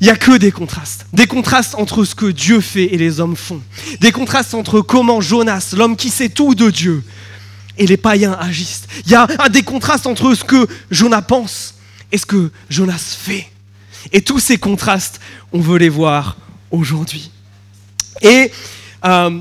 Il 0.00 0.04
n'y 0.04 0.10
a 0.10 0.16
que 0.16 0.36
des 0.38 0.50
contrastes. 0.50 1.06
Des 1.12 1.26
contrastes 1.26 1.74
entre 1.74 2.04
ce 2.04 2.14
que 2.14 2.26
Dieu 2.26 2.60
fait 2.60 2.94
et 2.94 2.96
les 2.96 3.20
hommes 3.20 3.36
font. 3.36 3.60
Des 4.00 4.12
contrastes 4.12 4.54
entre 4.54 4.80
comment 4.80 5.20
Jonas, 5.20 5.74
l'homme 5.76 5.96
qui 5.96 6.08
sait 6.08 6.30
tout 6.30 6.54
de 6.54 6.70
Dieu, 6.70 7.04
et 7.76 7.86
les 7.86 7.96
païens 7.96 8.36
agissent. 8.40 8.84
Il 9.04 9.12
y 9.12 9.14
a 9.14 9.26
des 9.50 9.62
contrastes 9.62 10.06
entre 10.06 10.34
ce 10.34 10.44
que 10.44 10.66
Jonas 10.90 11.22
pense 11.22 11.74
et 12.12 12.18
ce 12.18 12.26
que 12.26 12.50
Jonas 12.68 13.16
fait. 13.18 13.46
Et 14.12 14.22
tous 14.22 14.38
ces 14.38 14.56
contrastes, 14.56 15.20
on 15.52 15.60
veut 15.60 15.78
les 15.78 15.88
voir 15.88 16.36
aujourd'hui. 16.70 17.30
Et 18.22 18.50
euh, 19.04 19.40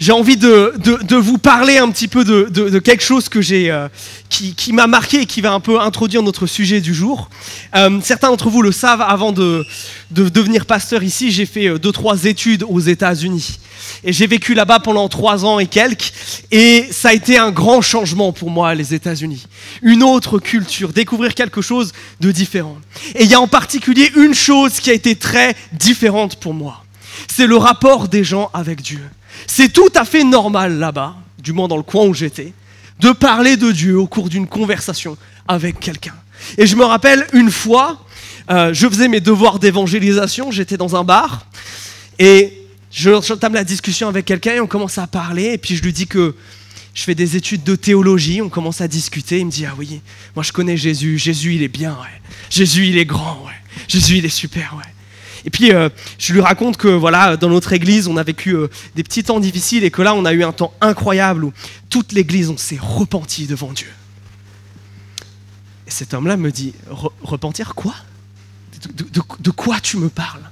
j'ai 0.00 0.12
envie 0.12 0.36
de, 0.36 1.16
vous 1.16 1.38
parler 1.38 1.78
un 1.78 1.90
petit 1.90 2.08
peu 2.08 2.24
de, 2.24 2.78
quelque 2.78 3.02
chose 3.02 3.28
que 3.28 3.40
euh, 3.52 3.88
qui, 4.28 4.72
m'a 4.72 4.86
marqué 4.86 5.22
et 5.22 5.26
qui 5.26 5.40
va 5.40 5.52
un 5.52 5.60
peu 5.60 5.80
introduire 5.80 6.22
notre 6.22 6.46
sujet 6.46 6.80
du 6.80 6.92
jour. 6.92 7.30
Euh, 7.74 8.00
certains 8.02 8.28
d'entre 8.28 8.50
vous 8.50 8.62
le 8.62 8.72
savent, 8.72 9.00
avant 9.00 9.32
de, 9.32 9.64
devenir 10.10 10.66
pasteur 10.66 11.02
ici, 11.02 11.30
j'ai 11.30 11.46
fait 11.46 11.78
deux, 11.78 11.92
trois 11.92 12.24
études 12.24 12.64
aux 12.68 12.80
États-Unis. 12.80 13.58
Et 14.02 14.12
j'ai 14.12 14.26
vécu 14.26 14.54
là-bas 14.54 14.80
pendant 14.80 15.08
trois 15.08 15.44
ans 15.44 15.58
et 15.58 15.66
quelques. 15.66 16.12
Et 16.50 16.86
ça 16.90 17.08
a 17.08 17.12
été 17.12 17.38
un 17.38 17.50
grand 17.50 17.80
changement 17.80 18.32
pour 18.32 18.50
moi, 18.50 18.74
les 18.74 18.94
États-Unis. 18.94 19.46
Une 19.82 20.02
autre 20.02 20.38
culture, 20.38 20.92
découvrir 20.92 21.34
quelque 21.34 21.62
chose 21.62 21.92
de 22.20 22.32
différent. 22.32 22.78
Et 23.14 23.24
il 23.24 23.30
y 23.30 23.34
a 23.34 23.40
en 23.40 23.48
particulier 23.48 24.10
une 24.16 24.34
chose 24.34 24.80
qui 24.80 24.90
a 24.90 24.94
été 24.94 25.16
très 25.16 25.54
différente 25.72 26.36
pour 26.36 26.54
moi. 26.54 26.84
C'est 27.28 27.46
le 27.46 27.56
rapport 27.56 28.08
des 28.08 28.24
gens 28.24 28.50
avec 28.52 28.82
Dieu. 28.82 29.00
C'est 29.46 29.72
tout 29.72 29.92
à 29.94 30.04
fait 30.04 30.24
normal 30.24 30.78
là-bas, 30.78 31.16
du 31.38 31.52
moins 31.52 31.68
dans 31.68 31.76
le 31.76 31.82
coin 31.82 32.06
où 32.06 32.14
j'étais, 32.14 32.52
de 33.00 33.10
parler 33.12 33.56
de 33.56 33.72
Dieu 33.72 33.98
au 33.98 34.06
cours 34.06 34.28
d'une 34.28 34.46
conversation 34.46 35.16
avec 35.48 35.80
quelqu'un. 35.80 36.14
Et 36.58 36.66
je 36.66 36.76
me 36.76 36.84
rappelle 36.84 37.26
une 37.32 37.50
fois, 37.50 38.04
euh, 38.50 38.72
je 38.72 38.88
faisais 38.88 39.08
mes 39.08 39.20
devoirs 39.20 39.58
d'évangélisation, 39.58 40.50
j'étais 40.50 40.76
dans 40.76 40.96
un 40.96 41.04
bar, 41.04 41.46
et 42.18 42.62
j'entame 42.90 43.54
la 43.54 43.64
discussion 43.64 44.08
avec 44.08 44.24
quelqu'un 44.24 44.54
et 44.54 44.60
on 44.60 44.66
commence 44.66 44.98
à 44.98 45.06
parler, 45.06 45.52
et 45.52 45.58
puis 45.58 45.76
je 45.76 45.82
lui 45.82 45.92
dis 45.92 46.06
que 46.06 46.34
je 46.94 47.02
fais 47.02 47.14
des 47.16 47.36
études 47.36 47.64
de 47.64 47.74
théologie, 47.74 48.40
on 48.40 48.48
commence 48.48 48.80
à 48.80 48.88
discuter, 48.88 49.40
il 49.40 49.46
me 49.46 49.50
dit, 49.50 49.66
ah 49.66 49.74
oui, 49.76 50.00
moi 50.36 50.44
je 50.44 50.52
connais 50.52 50.76
Jésus, 50.76 51.18
Jésus 51.18 51.54
il 51.54 51.62
est 51.62 51.68
bien. 51.68 51.96
Jésus 52.50 52.86
il 52.86 52.98
est 52.98 53.04
grand, 53.04 53.42
ouais. 53.44 53.52
Jésus 53.88 54.18
il 54.18 54.24
est 54.24 54.28
super, 54.28 54.76
ouais. 54.78 54.93
Et 55.44 55.50
puis, 55.50 55.72
euh, 55.72 55.88
je 56.18 56.32
lui 56.32 56.40
raconte 56.40 56.76
que 56.76 56.88
voilà, 56.88 57.36
dans 57.36 57.50
notre 57.50 57.72
église, 57.72 58.08
on 58.08 58.16
a 58.16 58.22
vécu 58.22 58.54
euh, 58.54 58.68
des 58.94 59.02
petits 59.02 59.24
temps 59.24 59.40
difficiles 59.40 59.84
et 59.84 59.90
que 59.90 60.00
là, 60.00 60.14
on 60.14 60.24
a 60.24 60.32
eu 60.32 60.42
un 60.42 60.52
temps 60.52 60.72
incroyable 60.80 61.44
où 61.44 61.52
toute 61.90 62.12
l'église, 62.12 62.48
on 62.48 62.56
s'est 62.56 62.78
repenti 62.80 63.46
devant 63.46 63.72
Dieu. 63.72 63.90
Et 65.86 65.90
cet 65.90 66.14
homme-là 66.14 66.36
me 66.36 66.50
dit 66.50 66.74
Repentir 67.22 67.74
quoi? 67.74 67.94
De, 69.40 69.50
quoi 69.50 69.80
tu 69.80 69.96
me 69.96 70.08
parles? 70.08 70.50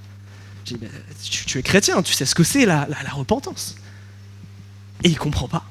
Je 0.65 0.75
dis 0.75 0.81
ben, 0.81 0.91
tu, 1.23 1.59
es 1.59 1.63
chrétien, 1.63 2.03
tu 2.03 2.13
sais 2.13 2.25
ce 2.25 2.35
que 2.35 2.45
c'est 2.45 2.67
la, 2.67 2.87
repentance. 3.13 3.77
Et 5.05 5.09
il 5.09 5.19
comprend 5.19 5.49
pas. 5.49 5.65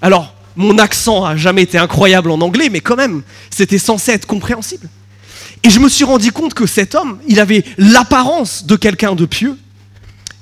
Alors, 0.00 0.34
mon 0.56 0.78
accent 0.78 1.24
a 1.24 1.36
jamais 1.36 1.62
été 1.62 1.78
incroyable 1.78 2.30
en 2.30 2.40
anglais, 2.40 2.68
mais 2.68 2.80
quand 2.80 2.96
même, 2.96 3.22
c'était 3.50 3.78
censé 3.78 4.12
être 4.12 4.26
compréhensible. 4.26 4.88
Et 5.64 5.70
je 5.70 5.80
me 5.80 5.88
suis 5.88 6.04
rendu 6.04 6.30
compte 6.30 6.52
que 6.52 6.66
cet 6.66 6.94
homme, 6.94 7.18
il 7.26 7.40
avait 7.40 7.64
l'apparence 7.78 8.66
de 8.66 8.76
quelqu'un 8.76 9.14
de 9.14 9.24
pieux, 9.24 9.58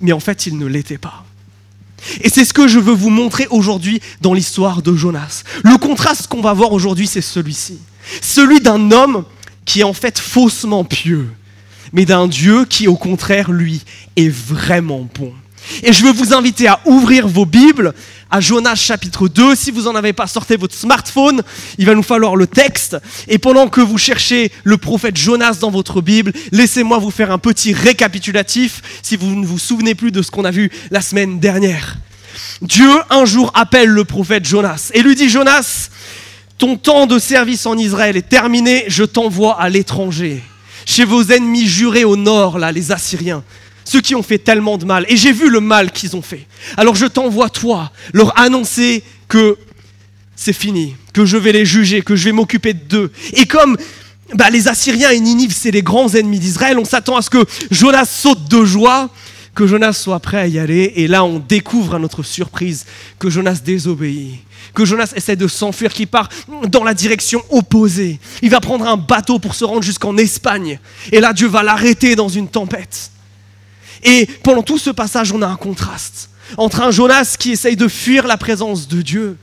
mais 0.00 0.12
en 0.12 0.20
fait, 0.20 0.46
il 0.46 0.58
ne 0.58 0.66
l'était 0.66 0.98
pas. 0.98 1.24
Et 2.22 2.28
c'est 2.28 2.44
ce 2.44 2.52
que 2.52 2.66
je 2.66 2.80
veux 2.80 2.92
vous 2.92 3.08
montrer 3.08 3.46
aujourd'hui 3.50 4.02
dans 4.20 4.34
l'histoire 4.34 4.82
de 4.82 4.94
Jonas. 4.96 5.44
Le 5.62 5.78
contraste 5.78 6.26
qu'on 6.26 6.40
va 6.40 6.52
voir 6.52 6.72
aujourd'hui, 6.72 7.06
c'est 7.06 7.20
celui-ci. 7.20 7.78
Celui 8.20 8.60
d'un 8.60 8.90
homme 8.90 9.24
qui 9.64 9.80
est 9.80 9.84
en 9.84 9.92
fait 9.92 10.18
faussement 10.18 10.82
pieux, 10.82 11.28
mais 11.92 12.04
d'un 12.04 12.26
Dieu 12.26 12.64
qui, 12.64 12.88
au 12.88 12.96
contraire, 12.96 13.52
lui, 13.52 13.82
est 14.16 14.28
vraiment 14.28 15.08
bon. 15.14 15.32
Et 15.82 15.92
je 15.92 16.04
veux 16.04 16.12
vous 16.12 16.34
inviter 16.34 16.68
à 16.68 16.80
ouvrir 16.86 17.26
vos 17.26 17.46
Bibles 17.46 17.94
à 18.30 18.40
Jonas 18.40 18.76
chapitre 18.76 19.28
2. 19.28 19.54
Si 19.54 19.70
vous 19.70 19.82
n'en 19.82 19.94
avez 19.94 20.12
pas, 20.12 20.26
sortez 20.26 20.56
votre 20.56 20.74
smartphone. 20.74 21.42
Il 21.78 21.86
va 21.86 21.94
nous 21.94 22.02
falloir 22.02 22.36
le 22.36 22.46
texte. 22.46 22.96
Et 23.28 23.38
pendant 23.38 23.68
que 23.68 23.80
vous 23.80 23.98
cherchez 23.98 24.52
le 24.64 24.76
prophète 24.76 25.16
Jonas 25.16 25.58
dans 25.60 25.70
votre 25.70 26.00
Bible, 26.00 26.32
laissez-moi 26.50 26.98
vous 26.98 27.10
faire 27.10 27.30
un 27.30 27.38
petit 27.38 27.72
récapitulatif 27.72 28.82
si 29.02 29.16
vous 29.16 29.34
ne 29.34 29.46
vous 29.46 29.58
souvenez 29.58 29.94
plus 29.94 30.12
de 30.12 30.22
ce 30.22 30.30
qu'on 30.30 30.44
a 30.44 30.50
vu 30.50 30.70
la 30.90 31.00
semaine 31.00 31.40
dernière. 31.40 31.96
Dieu 32.62 32.90
un 33.10 33.24
jour 33.24 33.50
appelle 33.54 33.88
le 33.88 34.04
prophète 34.04 34.46
Jonas 34.46 34.90
et 34.94 35.02
lui 35.02 35.14
dit 35.14 35.28
Jonas, 35.28 35.90
ton 36.58 36.76
temps 36.76 37.06
de 37.06 37.18
service 37.18 37.66
en 37.66 37.76
Israël 37.76 38.16
est 38.16 38.28
terminé, 38.28 38.84
je 38.88 39.04
t'envoie 39.04 39.60
à 39.60 39.68
l'étranger, 39.68 40.42
chez 40.86 41.04
vos 41.04 41.22
ennemis 41.24 41.66
jurés 41.66 42.04
au 42.04 42.16
nord, 42.16 42.58
là, 42.58 42.72
les 42.72 42.92
Assyriens 42.92 43.42
ceux 43.84 44.00
qui 44.00 44.14
ont 44.14 44.22
fait 44.22 44.38
tellement 44.38 44.78
de 44.78 44.84
mal. 44.84 45.04
Et 45.08 45.16
j'ai 45.16 45.32
vu 45.32 45.50
le 45.50 45.60
mal 45.60 45.92
qu'ils 45.92 46.16
ont 46.16 46.22
fait. 46.22 46.46
Alors 46.76 46.94
je 46.94 47.06
t'envoie, 47.06 47.50
toi, 47.50 47.92
leur 48.12 48.38
annoncer 48.38 49.02
que 49.28 49.56
c'est 50.36 50.52
fini, 50.52 50.96
que 51.12 51.24
je 51.24 51.36
vais 51.36 51.52
les 51.52 51.64
juger, 51.64 52.02
que 52.02 52.16
je 52.16 52.24
vais 52.24 52.32
m'occuper 52.32 52.74
d'eux. 52.74 53.12
Et 53.34 53.46
comme 53.46 53.76
bah, 54.34 54.50
les 54.50 54.68
Assyriens 54.68 55.10
et 55.10 55.20
Ninive, 55.20 55.54
c'est 55.56 55.70
les 55.70 55.82
grands 55.82 56.08
ennemis 56.08 56.38
d'Israël, 56.38 56.78
on 56.78 56.84
s'attend 56.84 57.16
à 57.16 57.22
ce 57.22 57.30
que 57.30 57.44
Jonas 57.70 58.06
saute 58.06 58.48
de 58.48 58.64
joie, 58.64 59.10
que 59.54 59.66
Jonas 59.66 59.92
soit 59.92 60.20
prêt 60.20 60.38
à 60.38 60.46
y 60.46 60.58
aller. 60.58 60.92
Et 60.96 61.08
là, 61.08 61.24
on 61.24 61.38
découvre 61.38 61.94
à 61.94 61.98
notre 61.98 62.22
surprise 62.22 62.86
que 63.18 63.28
Jonas 63.30 63.60
désobéit, 63.64 64.40
que 64.74 64.84
Jonas 64.84 65.12
essaie 65.14 65.36
de 65.36 65.48
s'enfuir, 65.48 65.92
qu'il 65.92 66.06
part 66.06 66.28
dans 66.68 66.84
la 66.84 66.94
direction 66.94 67.42
opposée. 67.50 68.18
Il 68.40 68.50
va 68.50 68.60
prendre 68.60 68.86
un 68.86 68.96
bateau 68.96 69.38
pour 69.38 69.54
se 69.54 69.64
rendre 69.64 69.82
jusqu'en 69.82 70.16
Espagne. 70.16 70.78
Et 71.10 71.20
là, 71.20 71.32
Dieu 71.32 71.48
va 71.48 71.62
l'arrêter 71.62 72.16
dans 72.16 72.28
une 72.28 72.48
tempête. 72.48 73.10
Et 74.02 74.26
pendant 74.42 74.62
tout 74.62 74.78
ce 74.78 74.90
passage, 74.90 75.32
on 75.32 75.42
a 75.42 75.46
un 75.46 75.56
contraste 75.56 76.30
entre 76.56 76.80
un 76.82 76.90
Jonas 76.90 77.36
qui 77.38 77.52
essaye 77.52 77.76
de 77.76 77.88
fuir 77.88 78.26
la 78.26 78.36
présence 78.36 78.88
de 78.88 79.02
Dieu 79.02 79.36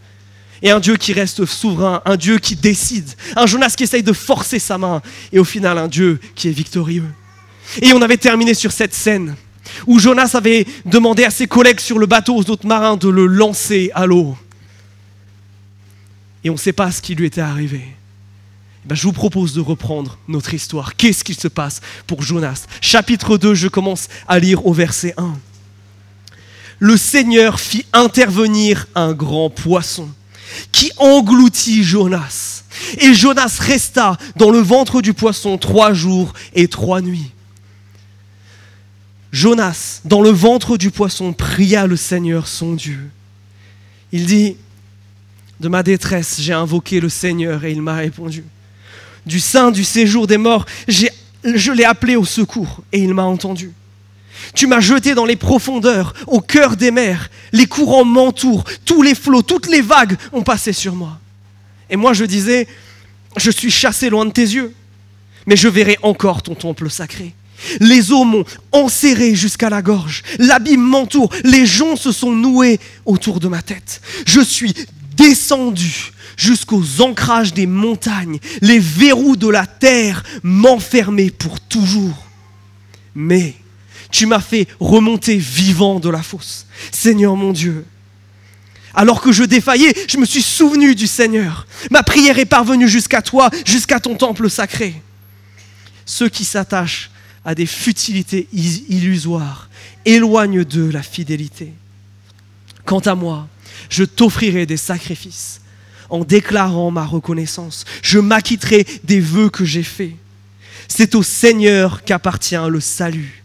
et 0.62 0.72
un 0.72 0.80
Dieu 0.80 0.98
qui 0.98 1.14
reste 1.14 1.46
souverain, 1.46 2.02
un 2.06 2.18
Dieu 2.18 2.38
qui 2.38 2.56
décide, 2.56 3.10
un 3.36 3.46
Jonas 3.46 3.74
qui 3.76 3.84
essaye 3.84 4.04
de 4.04 4.14
forcer 4.14 4.60
sa 4.60 4.78
main 4.78 5.02
et 5.32 5.40
au 5.40 5.46
final 5.46 5.78
un 5.78 5.88
Dieu 5.88 6.20
qui 6.36 6.50
est 6.50 6.52
victorieux. 6.52 7.06
Et 7.82 7.94
on 7.94 8.02
avait 8.02 8.18
terminé 8.18 8.54
sur 8.54 8.72
cette 8.72 8.94
scène 8.94 9.36
où 9.88 10.00
Jonas 10.00 10.32
avait 10.34 10.66
demandé 10.86 11.24
à 11.24 11.30
ses 11.30 11.48
collègues 11.48 11.80
sur 11.80 12.00
le 12.00 12.08
bateau, 12.08 12.36
aux 12.36 12.50
autres 12.50 12.68
marins, 12.68 12.98
de 12.98 13.08
le 13.08 13.28
lancer 13.28 13.92
à 13.94 14.06
l'eau. 14.06 14.36
Et 16.44 16.50
on 16.50 16.54
ne 16.54 16.60
sait 16.60 16.74
pas 16.74 16.92
ce 16.92 17.02
qui 17.02 17.16
lui 17.16 17.28
était 17.28 17.42
arrivé. 17.42 17.82
Ben, 18.86 18.96
je 18.96 19.04
vous 19.04 19.14
propose 19.14 19.54
de 19.54 19.62
reprendre 19.62 20.18
notre 20.28 20.54
histoire. 20.54 20.96
Qu'est-ce 20.96 21.24
qui 21.24 21.34
se 21.34 21.48
passe 21.48 21.82
pour 22.08 22.22
Jonas? 22.22 22.66
Chapitre 22.82 23.38
2, 23.38 23.54
je 23.54 23.68
commence 23.68 24.08
à 24.28 24.40
lire 24.40 24.66
au 24.66 24.74
verset 24.74 25.14
1. 25.18 25.38
Le 26.80 26.96
Seigneur 26.96 27.60
fit 27.60 27.86
intervenir 27.92 28.88
un 28.96 29.12
grand 29.12 29.50
poisson 29.50 30.10
qui 30.72 30.92
engloutit 30.98 31.84
Jonas. 31.84 32.64
Et 33.00 33.14
Jonas 33.14 33.58
resta 33.60 34.18
dans 34.38 34.50
le 34.50 34.60
ventre 34.60 35.02
du 35.02 35.14
poisson 35.14 35.58
trois 35.58 35.94
jours 35.94 36.34
et 36.54 36.70
trois 36.70 37.02
nuits. 37.02 37.32
Jonas, 39.32 40.02
dans 40.06 40.22
le 40.22 40.30
ventre 40.30 40.78
du 40.78 40.90
poisson, 40.90 41.34
pria 41.34 41.86
le 41.86 41.98
Seigneur 41.98 42.48
son 42.48 42.74
Dieu. 42.74 43.12
Il 44.12 44.26
dit, 44.26 44.56
de 45.60 45.68
ma 45.68 45.84
détresse, 45.84 46.38
j'ai 46.40 46.54
invoqué 46.54 47.00
le 47.00 47.10
Seigneur 47.10 47.66
et 47.66 47.72
il 47.72 47.82
m'a 47.82 47.96
répondu 47.96 48.44
du 49.26 49.40
sein 49.40 49.72
du 49.72 49.84
séjour 49.84 50.28
des 50.28 50.38
morts, 50.38 50.66
je 50.88 51.72
l'ai 51.72 51.86
appelé 51.86 52.16
au 52.16 52.26
secours 52.26 52.82
et 52.92 53.00
il 53.00 53.14
m'a 53.14 53.24
entendu. 53.24 53.72
Tu 54.54 54.68
m'as 54.68 54.80
jeté 54.80 55.16
dans 55.16 55.26
les 55.26 55.36
profondeurs, 55.36 56.14
au 56.28 56.42
cœur 56.42 56.76
des 56.76 56.92
mers. 56.92 57.30
Les 57.52 57.68
courants 57.68 58.06
m'entourent, 58.06 58.64
tous 58.86 59.02
les 59.02 59.16
flots, 59.16 59.42
toutes 59.42 59.68
les 59.68 59.82
vagues 59.82 60.18
ont 60.32 60.44
passé 60.44 60.74
sur 60.74 60.96
moi. 60.96 61.20
Et 61.90 61.96
moi 61.96 62.14
je 62.14 62.26
disais, 62.26 62.68
je 63.38 63.52
suis 63.52 63.72
chassé 63.72 64.10
loin 64.10 64.26
de 64.26 64.32
tes 64.32 64.42
yeux, 64.42 64.74
mais 65.46 65.56
je 65.56 65.68
verrai 65.68 65.98
encore 66.02 66.42
ton 66.42 66.56
temple 66.56 66.90
sacré. 66.90 67.34
Les 67.82 68.12
eaux 68.12 68.24
m'ont 68.24 68.46
enserré 68.72 69.36
jusqu'à 69.36 69.70
la 69.70 69.82
gorge, 69.82 70.24
l'abîme 70.38 70.82
m'entoure, 70.82 71.30
les 71.44 71.66
joncs 71.66 71.98
se 71.98 72.12
sont 72.12 72.32
noués 72.32 72.80
autour 73.06 73.40
de 73.42 73.50
ma 73.50 73.62
tête. 73.62 74.02
Je 74.26 74.40
suis 74.40 74.74
descendu 75.20 76.12
jusqu'aux 76.38 77.02
ancrages 77.02 77.54
des 77.54 77.68
montagnes. 77.68 78.40
Les 78.62 78.80
verrous 78.80 79.36
de 79.36 79.50
la 79.50 79.66
terre 79.66 80.24
m'enfermaient 80.42 81.30
pour 81.30 81.60
toujours. 81.60 82.26
Mais 83.14 83.56
tu 84.12 84.26
m'as 84.26 84.40
fait 84.40 84.68
remonter 84.80 85.38
vivant 85.38 86.00
de 86.00 86.10
la 86.10 86.24
fosse. 86.24 86.66
Seigneur 86.92 87.36
mon 87.36 87.52
Dieu, 87.52 87.86
alors 88.94 89.22
que 89.22 89.32
je 89.32 89.44
défaillais, 89.44 89.94
je 90.08 90.18
me 90.18 90.26
suis 90.26 90.42
souvenu 90.42 90.96
du 90.96 91.06
Seigneur. 91.06 91.68
Ma 91.92 92.02
prière 92.02 92.40
est 92.40 92.46
parvenue 92.46 92.88
jusqu'à 92.88 93.22
toi, 93.22 93.50
jusqu'à 93.66 94.00
ton 94.00 94.16
temple 94.16 94.50
sacré. 94.50 94.96
Ceux 96.06 96.30
qui 96.30 96.44
s'attachent 96.44 97.12
à 97.46 97.54
des 97.54 97.68
futilités 97.68 98.48
illusoires 98.54 99.70
éloignent 100.06 100.64
d'eux 100.64 100.90
la 100.90 101.04
fidélité. 101.04 101.72
Quant 102.86 103.00
à 103.00 103.14
moi, 103.14 103.48
je 103.90 104.04
t'offrirai 104.04 104.66
des 104.66 104.78
sacrifices 104.78 105.62
en 106.10 106.24
déclarant 106.24 106.92
ma 106.92 107.06
reconnaissance. 107.06 107.86
Je 108.02 108.20
m'acquitterai 108.20 108.86
des 109.04 109.20
vœux 109.20 109.50
que 109.50 109.66
j'ai 109.66 109.84
faits. 109.84 110.16
C'est 110.88 111.16
au 111.16 111.24
Seigneur 111.24 112.04
qu'appartient 112.04 112.56
le 112.56 112.80
salut. 112.80 113.44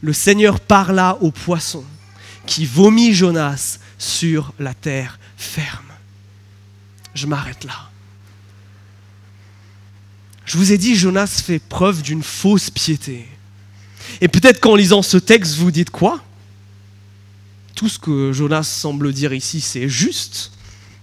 Le 0.00 0.12
Seigneur 0.12 0.58
parla 0.60 1.16
au 1.20 1.30
poisson 1.30 1.84
qui 2.46 2.66
vomit 2.66 3.12
Jonas 3.12 3.78
sur 3.98 4.52
la 4.58 4.74
terre 4.74 5.18
ferme. 5.36 5.92
Je 7.14 7.26
m'arrête 7.26 7.64
là. 7.64 7.90
Je 10.44 10.58
vous 10.58 10.72
ai 10.72 10.78
dit, 10.78 10.96
Jonas 10.96 11.42
fait 11.44 11.60
preuve 11.60 12.02
d'une 12.02 12.22
fausse 12.22 12.68
piété. 12.68 13.28
Et 14.20 14.28
peut-être 14.28 14.60
qu'en 14.60 14.74
lisant 14.74 15.02
ce 15.02 15.16
texte, 15.16 15.54
vous 15.56 15.70
dites 15.70 15.90
quoi? 15.90 16.20
Tout 17.82 17.88
ce 17.88 17.98
que 17.98 18.30
Jonas 18.30 18.62
semble 18.62 19.12
dire 19.12 19.32
ici, 19.32 19.60
c'est 19.60 19.88
juste. 19.88 20.52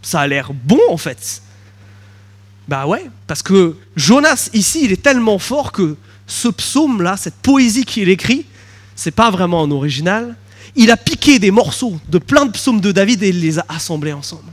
Ça 0.02 0.22
a 0.22 0.28
l'air 0.28 0.54
bon 0.54 0.80
en 0.90 0.96
fait. 0.96 1.42
Bah 2.70 2.88
ouais, 2.88 3.10
parce 3.28 3.44
que 3.44 3.76
Jonas 3.98 4.50
ici, 4.54 4.86
il 4.86 4.94
est 4.94 5.02
tellement 5.02 5.40
fort 5.40 5.74
que 5.74 5.98
ce 6.26 6.48
psaume-là, 6.48 7.18
cette 7.18 7.36
poésie 7.36 7.84
qu'il 7.84 8.08
écrit, 8.08 8.46
c'est 8.96 9.12
pas 9.12 9.30
vraiment 9.30 9.62
un 9.62 9.72
original. 9.72 10.38
Il 10.78 10.90
a 10.90 10.96
piqué 10.96 11.38
des 11.38 11.52
morceaux 11.52 12.00
de 12.08 12.18
plein 12.18 12.46
de 12.46 12.52
psaumes 12.52 12.80
de 12.80 12.94
David 12.94 13.24
et 13.24 13.28
il 13.28 13.42
les 13.42 13.60
a 13.60 13.66
assemblés 13.68 14.14
ensemble. 14.14 14.50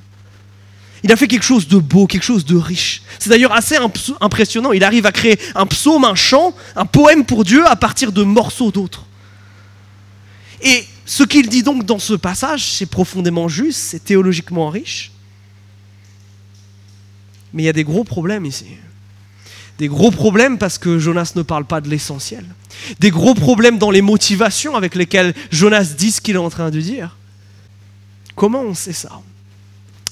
Il 1.04 1.12
a 1.12 1.16
fait 1.16 1.28
quelque 1.28 1.44
chose 1.44 1.68
de 1.68 1.78
beau, 1.78 2.08
quelque 2.08 2.24
chose 2.24 2.44
de 2.44 2.56
riche. 2.56 3.02
C'est 3.20 3.30
d'ailleurs 3.30 3.52
assez 3.52 3.76
impressionnant. 4.20 4.72
Il 4.72 4.82
arrive 4.82 5.06
à 5.06 5.12
créer 5.12 5.38
un 5.54 5.66
psaume, 5.66 6.04
un 6.04 6.16
chant, 6.16 6.56
un 6.74 6.86
poème 6.86 7.24
pour 7.24 7.44
Dieu 7.44 7.64
à 7.68 7.76
partir 7.76 8.10
de 8.10 8.24
morceaux 8.24 8.72
d'autres. 8.72 9.04
Et 10.60 10.84
ce 11.06 11.22
qu'il 11.22 11.48
dit 11.48 11.62
donc 11.62 11.84
dans 11.84 12.00
ce 12.00 12.14
passage, 12.14 12.72
c'est 12.72 12.86
profondément 12.86 13.48
juste, 13.48 13.78
c'est 13.78 14.04
théologiquement 14.04 14.68
riche. 14.68 15.12
Mais 17.54 17.62
il 17.62 17.66
y 17.66 17.70
a 17.70 17.72
des 17.72 17.84
gros 17.84 18.02
problèmes 18.02 18.44
ici. 18.44 18.66
Des 19.78 19.86
gros 19.88 20.10
problèmes 20.10 20.58
parce 20.58 20.78
que 20.78 20.98
Jonas 20.98 21.32
ne 21.36 21.42
parle 21.42 21.64
pas 21.64 21.80
de 21.80 21.88
l'essentiel. 21.88 22.44
Des 22.98 23.10
gros 23.10 23.34
problèmes 23.34 23.78
dans 23.78 23.92
les 23.92 24.02
motivations 24.02 24.74
avec 24.74 24.96
lesquelles 24.96 25.32
Jonas 25.52 25.94
dit 25.96 26.10
ce 26.10 26.20
qu'il 26.20 26.34
est 26.34 26.38
en 26.38 26.50
train 26.50 26.70
de 26.70 26.80
dire. 26.80 27.16
Comment 28.34 28.62
on 28.62 28.74
sait 28.74 28.92
ça? 28.92 29.20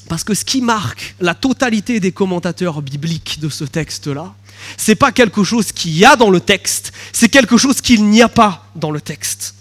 Parce 0.09 0.23
que 0.23 0.35
ce 0.35 0.45
qui 0.45 0.61
marque 0.61 1.17
la 1.21 1.35
totalité 1.35 1.99
des 1.99 2.13
commentateurs 2.13 2.83
bibliques 2.83 3.41
de 3.41 3.49
ce 3.49 3.65
texte-là, 3.65 4.35
c'est 4.77 4.95
pas 4.95 5.13
quelque 5.13 5.43
chose 5.43 5.73
qu'il 5.73 5.97
y 5.97 6.05
a 6.05 6.15
dans 6.15 6.31
le 6.31 6.41
texte, 6.41 6.93
c'est 7.13 7.29
quelque 7.29 7.57
chose 7.57 7.81
qu'il 7.81 8.05
n'y 8.09 8.23
a 8.23 8.29
pas 8.29 8.71
dans 8.77 8.91
le 8.91 9.01
texte. 9.01 9.55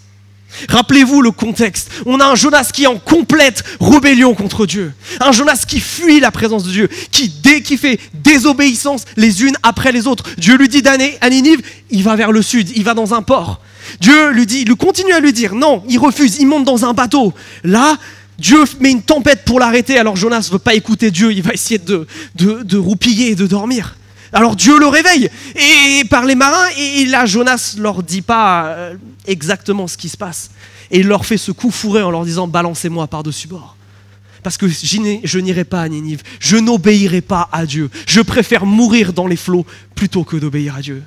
Rappelez-vous 0.68 1.22
le 1.22 1.30
contexte. 1.30 1.90
On 2.06 2.20
a 2.20 2.26
un 2.26 2.34
Jonas 2.34 2.70
qui 2.72 2.84
est 2.84 2.88
en 2.88 2.98
complète 2.98 3.64
rébellion 3.80 4.34
contre 4.34 4.66
Dieu. 4.66 4.92
Un 5.20 5.32
Jonas 5.32 5.64
qui 5.66 5.80
fuit 5.80 6.20
la 6.20 6.30
présence 6.30 6.64
de 6.64 6.70
Dieu, 6.70 6.88
qui, 7.10 7.28
dès 7.28 7.62
qu'il 7.62 7.78
fait 7.78 7.98
désobéissance 8.14 9.04
les 9.16 9.42
unes 9.42 9.56
après 9.62 9.92
les 9.92 10.06
autres. 10.06 10.24
Dieu 10.38 10.56
lui 10.56 10.68
dit 10.68 10.82
d'aller 10.82 11.16
à 11.20 11.30
Ninive, 11.30 11.60
il 11.90 12.02
va 12.02 12.16
vers 12.16 12.32
le 12.32 12.42
sud, 12.42 12.70
il 12.76 12.84
va 12.84 12.94
dans 12.94 13.14
un 13.14 13.22
port. 13.22 13.60
Dieu 14.00 14.30
lui 14.30 14.46
dit, 14.46 14.62
il 14.66 14.74
continue 14.74 15.12
à 15.12 15.20
lui 15.20 15.32
dire, 15.32 15.54
non, 15.54 15.82
il 15.88 15.98
refuse, 15.98 16.38
il 16.38 16.46
monte 16.46 16.64
dans 16.64 16.84
un 16.84 16.94
bateau. 16.94 17.32
Là, 17.62 17.96
Dieu 18.38 18.64
met 18.80 18.90
une 18.90 19.02
tempête 19.02 19.44
pour 19.44 19.60
l'arrêter, 19.60 19.98
alors 19.98 20.16
Jonas 20.16 20.46
ne 20.48 20.52
veut 20.52 20.58
pas 20.58 20.74
écouter 20.74 21.10
Dieu, 21.10 21.32
il 21.32 21.42
va 21.42 21.52
essayer 21.52 21.78
de, 21.78 22.06
de, 22.34 22.76
roupiller 22.76 23.30
et 23.30 23.34
de 23.34 23.46
dormir. 23.46 23.96
Alors 24.34 24.56
Dieu 24.56 24.80
le 24.80 24.88
réveille, 24.88 25.30
et 25.54 26.04
par 26.10 26.24
les 26.24 26.34
marins, 26.34 26.68
et 26.76 27.06
là 27.06 27.24
Jonas 27.24 27.76
leur 27.78 28.02
dit 28.02 28.20
pas 28.20 28.66
euh, 28.66 28.96
exactement 29.26 29.86
ce 29.86 29.96
qui 29.96 30.08
se 30.08 30.16
passe. 30.16 30.50
Et 30.90 31.00
il 31.00 31.06
leur 31.06 31.24
fait 31.24 31.36
ce 31.36 31.52
coup 31.52 31.70
fourré 31.70 32.02
en 32.02 32.10
leur 32.10 32.24
disant 32.24 32.48
Balancez-moi 32.48 33.06
par-dessus 33.06 33.46
bord. 33.46 33.76
Parce 34.42 34.56
que 34.58 34.66
je 34.68 35.38
n'irai 35.38 35.64
pas 35.64 35.82
à 35.82 35.88
Ninive, 35.88 36.22
je 36.40 36.56
n'obéirai 36.56 37.20
pas 37.20 37.48
à 37.52 37.64
Dieu. 37.64 37.90
Je 38.06 38.20
préfère 38.20 38.66
mourir 38.66 39.12
dans 39.12 39.28
les 39.28 39.36
flots 39.36 39.64
plutôt 39.94 40.24
que 40.24 40.36
d'obéir 40.36 40.74
à 40.76 40.80
Dieu. 40.82 41.04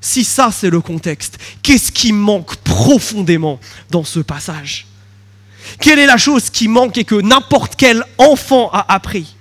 Si 0.00 0.24
ça 0.24 0.50
c'est 0.50 0.70
le 0.70 0.80
contexte, 0.80 1.38
qu'est-ce 1.62 1.92
qui 1.92 2.12
manque 2.12 2.56
profondément 2.56 3.60
dans 3.90 4.04
ce 4.04 4.20
passage? 4.20 4.86
Quelle 5.80 5.98
est 5.98 6.06
la 6.06 6.16
chose 6.16 6.48
qui 6.48 6.66
manque 6.66 6.96
et 6.96 7.04
que 7.04 7.20
n'importe 7.20 7.74
quel 7.76 8.02
enfant 8.16 8.70
a 8.72 8.92
appris? 8.94 9.36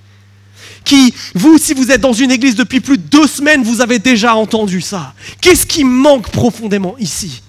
Qui, 0.85 1.13
vous, 1.33 1.57
si 1.57 1.73
vous 1.73 1.91
êtes 1.91 2.01
dans 2.01 2.13
une 2.13 2.31
église 2.31 2.55
depuis 2.55 2.79
plus 2.79 2.97
de 2.97 3.03
deux 3.03 3.27
semaines, 3.27 3.63
vous 3.63 3.81
avez 3.81 3.99
déjà 3.99 4.35
entendu 4.35 4.79
ça. 4.79 5.13
Qu'est-ce 5.41 5.65
qui 5.65 5.83
manque 5.83 6.29
profondément 6.29 6.95
ici? 6.99 7.41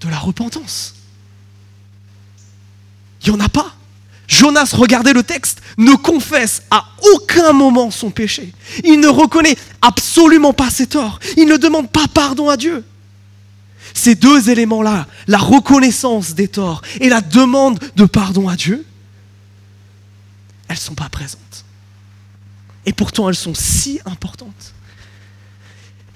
De 0.00 0.08
la 0.08 0.18
repentance. 0.18 0.94
Il 3.24 3.30
n'y 3.30 3.36
en 3.36 3.44
a 3.44 3.48
pas. 3.48 3.74
Jonas, 4.26 4.70
regardez 4.72 5.12
le 5.12 5.22
texte, 5.22 5.60
ne 5.76 5.92
confesse 5.92 6.62
à 6.70 6.86
aucun 7.14 7.52
moment 7.52 7.90
son 7.90 8.10
péché. 8.10 8.52
Il 8.82 8.98
ne 8.98 9.08
reconnaît 9.08 9.56
absolument 9.82 10.54
pas 10.54 10.70
ses 10.70 10.86
torts. 10.86 11.20
Il 11.36 11.46
ne 11.46 11.56
demande 11.58 11.90
pas 11.90 12.06
pardon 12.12 12.48
à 12.48 12.56
Dieu. 12.56 12.82
Ces 13.94 14.14
deux 14.14 14.48
éléments-là, 14.48 15.06
la 15.26 15.38
reconnaissance 15.38 16.34
des 16.34 16.48
torts 16.48 16.80
et 17.00 17.10
la 17.10 17.20
demande 17.20 17.78
de 17.94 18.06
pardon 18.06 18.48
à 18.48 18.56
Dieu, 18.56 18.86
elles 20.68 20.76
ne 20.76 20.80
sont 20.80 20.94
pas 20.94 21.10
présentes. 21.10 21.51
Et 22.86 22.92
pourtant, 22.92 23.28
elles 23.28 23.34
sont 23.34 23.54
si 23.54 24.00
importantes. 24.04 24.74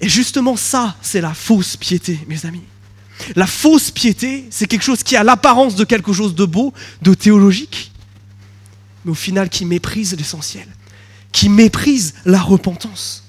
Et 0.01 0.09
justement, 0.09 0.57
ça, 0.57 0.97
c'est 1.01 1.21
la 1.21 1.35
fausse 1.35 1.77
piété, 1.77 2.19
mes 2.29 2.45
amis. 2.45 2.65
La 3.35 3.47
fausse 3.47 3.91
piété, 3.91 4.45
c'est 4.51 4.67
quelque 4.67 4.85
chose 4.85 5.03
qui 5.03 5.17
a 5.17 5.25
l'apparence 5.25 5.75
de 5.75 5.85
quelque 5.85 6.13
chose 6.13 6.35
de 6.35 6.45
beau, 6.45 6.75
de 7.03 7.15
théologique, 7.15 7.93
mais 9.05 9.13
au 9.13 9.15
final 9.15 9.49
qui 9.49 9.65
méprise 9.65 10.15
l'essentiel, 10.17 10.67
qui 11.33 11.49
méprise 11.49 12.15
la 12.25 12.41
repentance. 12.41 13.23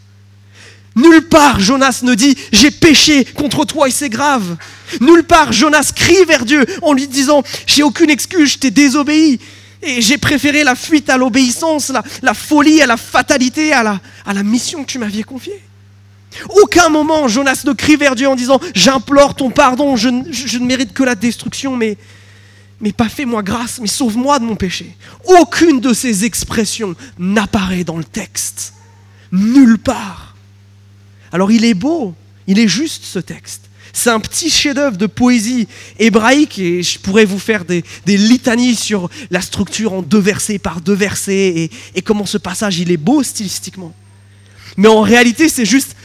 Nulle 0.96 1.28
part 1.28 1.60
Jonas 1.60 2.00
ne 2.02 2.16
dit 2.16 2.36
j'ai 2.52 2.72
péché 2.72 3.24
contre 3.24 3.66
toi 3.66 3.88
et 3.88 3.92
c'est 3.92 4.10
grave. 4.10 4.58
Nulle 5.00 5.24
part 5.24 5.54
Jonas 5.54 5.92
crie 5.96 6.26
vers 6.28 6.44
Dieu 6.44 6.66
en 6.82 6.94
lui 6.94 7.08
disant 7.08 7.44
j'ai 7.68 7.84
aucune 7.84 8.10
excuse, 8.10 8.54
je 8.54 8.58
t'ai 8.58 8.72
désobéi. 8.72 9.40
Et 9.82 10.02
j'ai 10.02 10.18
préféré 10.18 10.64
la 10.64 10.76
fuite 10.76 11.10
à 11.10 11.18
l'obéissance, 11.18 11.92
la, 12.22 12.34
folie 12.34 12.82
à 12.82 12.88
la 12.88 12.98
fatalité, 12.98 13.74
à 13.74 13.84
la, 13.84 14.44
mission 14.44 14.84
que 14.84 14.90
tu 14.90 15.00
m'aviez 15.00 15.24
confiée. 15.24 15.62
Aucun 16.62 16.90
moment 16.90 17.28
Jonas 17.28 17.64
ne 17.66 17.74
crie 17.74 17.96
vers 17.96 18.16
Dieu 18.16 18.28
en 18.28 18.36
disant 18.36 18.60
j'implore 18.76 19.36
ton 19.36 19.50
pardon, 19.50 19.96
je, 19.96 20.10
ne 20.10 20.66
mérite 20.66 20.94
que 20.94 21.04
la 21.04 21.16
destruction, 21.16 21.76
mais 21.76 21.98
pas 22.92 23.10
fais-moi 23.10 23.44
grâce, 23.44 23.80
mais 23.80 23.88
sauve-moi 23.88 24.40
de 24.40 24.46
mon 24.46 24.56
péché. 24.56 24.96
Aucune 25.26 25.80
de 25.80 25.94
ces 25.94 26.26
expressions 26.26 26.96
n'apparaît 27.18 27.84
dans 27.84 27.98
le 27.98 28.04
texte. 28.04 28.74
Nulle 29.32 29.78
part. 29.78 30.36
Alors 31.32 31.52
il 31.52 31.66
est 31.66 31.74
beau, 31.74 32.16
il 32.48 32.60
est 32.60 32.68
juste 32.68 33.04
ce 33.04 33.20
texte. 33.20 33.67
C'est 33.94 34.10
un 34.10 34.20
petit 34.20 34.50
chef-d'œuvre 34.50 34.98
de 34.98 35.08
poésie 35.08 35.68
hébraïque 36.00 36.60
et 36.60 36.84
je 36.84 37.00
pourrais 37.00 37.26
vous 37.26 37.40
faire 37.40 37.66
des, 37.66 37.84
litanies 38.06 38.76
sur 38.76 39.10
la 39.32 39.42
structure 39.42 39.94
en 39.94 40.02
deux 40.02 40.20
versets 40.20 40.60
par 40.60 40.82
deux 40.82 40.94
versets 40.94 41.34
et, 41.34 41.72
et 41.96 42.02
comment 42.02 42.26
ce 42.26 42.38
passage 42.38 42.80
il 42.80 42.92
est 42.92 42.98
beau 42.98 43.24
stylistiquement. 43.24 43.94
Mais 44.76 44.88
en 44.88 45.02
réalité, 45.02 45.50
c'est 45.50 45.66
juste 45.66 45.96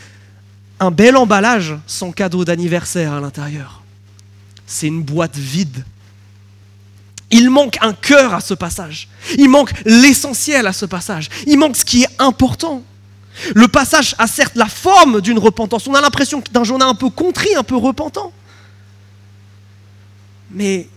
un 0.80 0.90
bel 0.90 1.16
emballage 1.16 1.74
sans 1.86 2.10
cadeau 2.10 2.44
d'anniversaire 2.44 3.12
à 3.12 3.20
l'intérieur. 3.20 3.82
C'est 4.66 4.88
une 4.88 5.02
boîte 5.02 5.36
vide. 5.36 5.84
Il 7.30 7.50
manque 7.50 7.78
un 7.80 7.92
cœur 7.92 8.34
à 8.34 8.40
ce 8.40 8.54
passage. 8.54 9.08
Il 9.38 9.48
manque 9.48 9.72
l'essentiel 9.84 10.66
à 10.66 10.72
ce 10.72 10.84
passage. 10.86 11.28
Il 11.46 11.58
manque 11.58 11.76
ce 11.76 11.84
qui 11.84 12.02
est 12.02 12.08
important. 12.18 12.82
Le 13.54 13.66
passage 13.68 14.14
a 14.18 14.26
certes 14.26 14.56
la 14.56 14.66
forme 14.66 15.20
d'une 15.20 15.38
repentance. 15.38 15.86
On 15.86 15.94
a 15.94 16.00
l'impression 16.00 16.42
d'un 16.52 16.64
Jonas 16.64 16.86
un 16.86 16.94
peu 16.94 17.10
contrit, 17.10 17.54
un 17.56 17.62
peu 17.62 17.76
repentant. 17.76 18.32
Mais 20.50 20.88